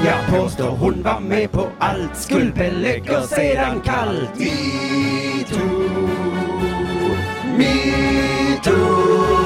[0.06, 2.18] Jag påstår hon var med på allt.
[2.18, 4.39] Skuldbelägger sedan kallt.
[4.39, 5.89] Metoo,
[7.58, 9.45] metoo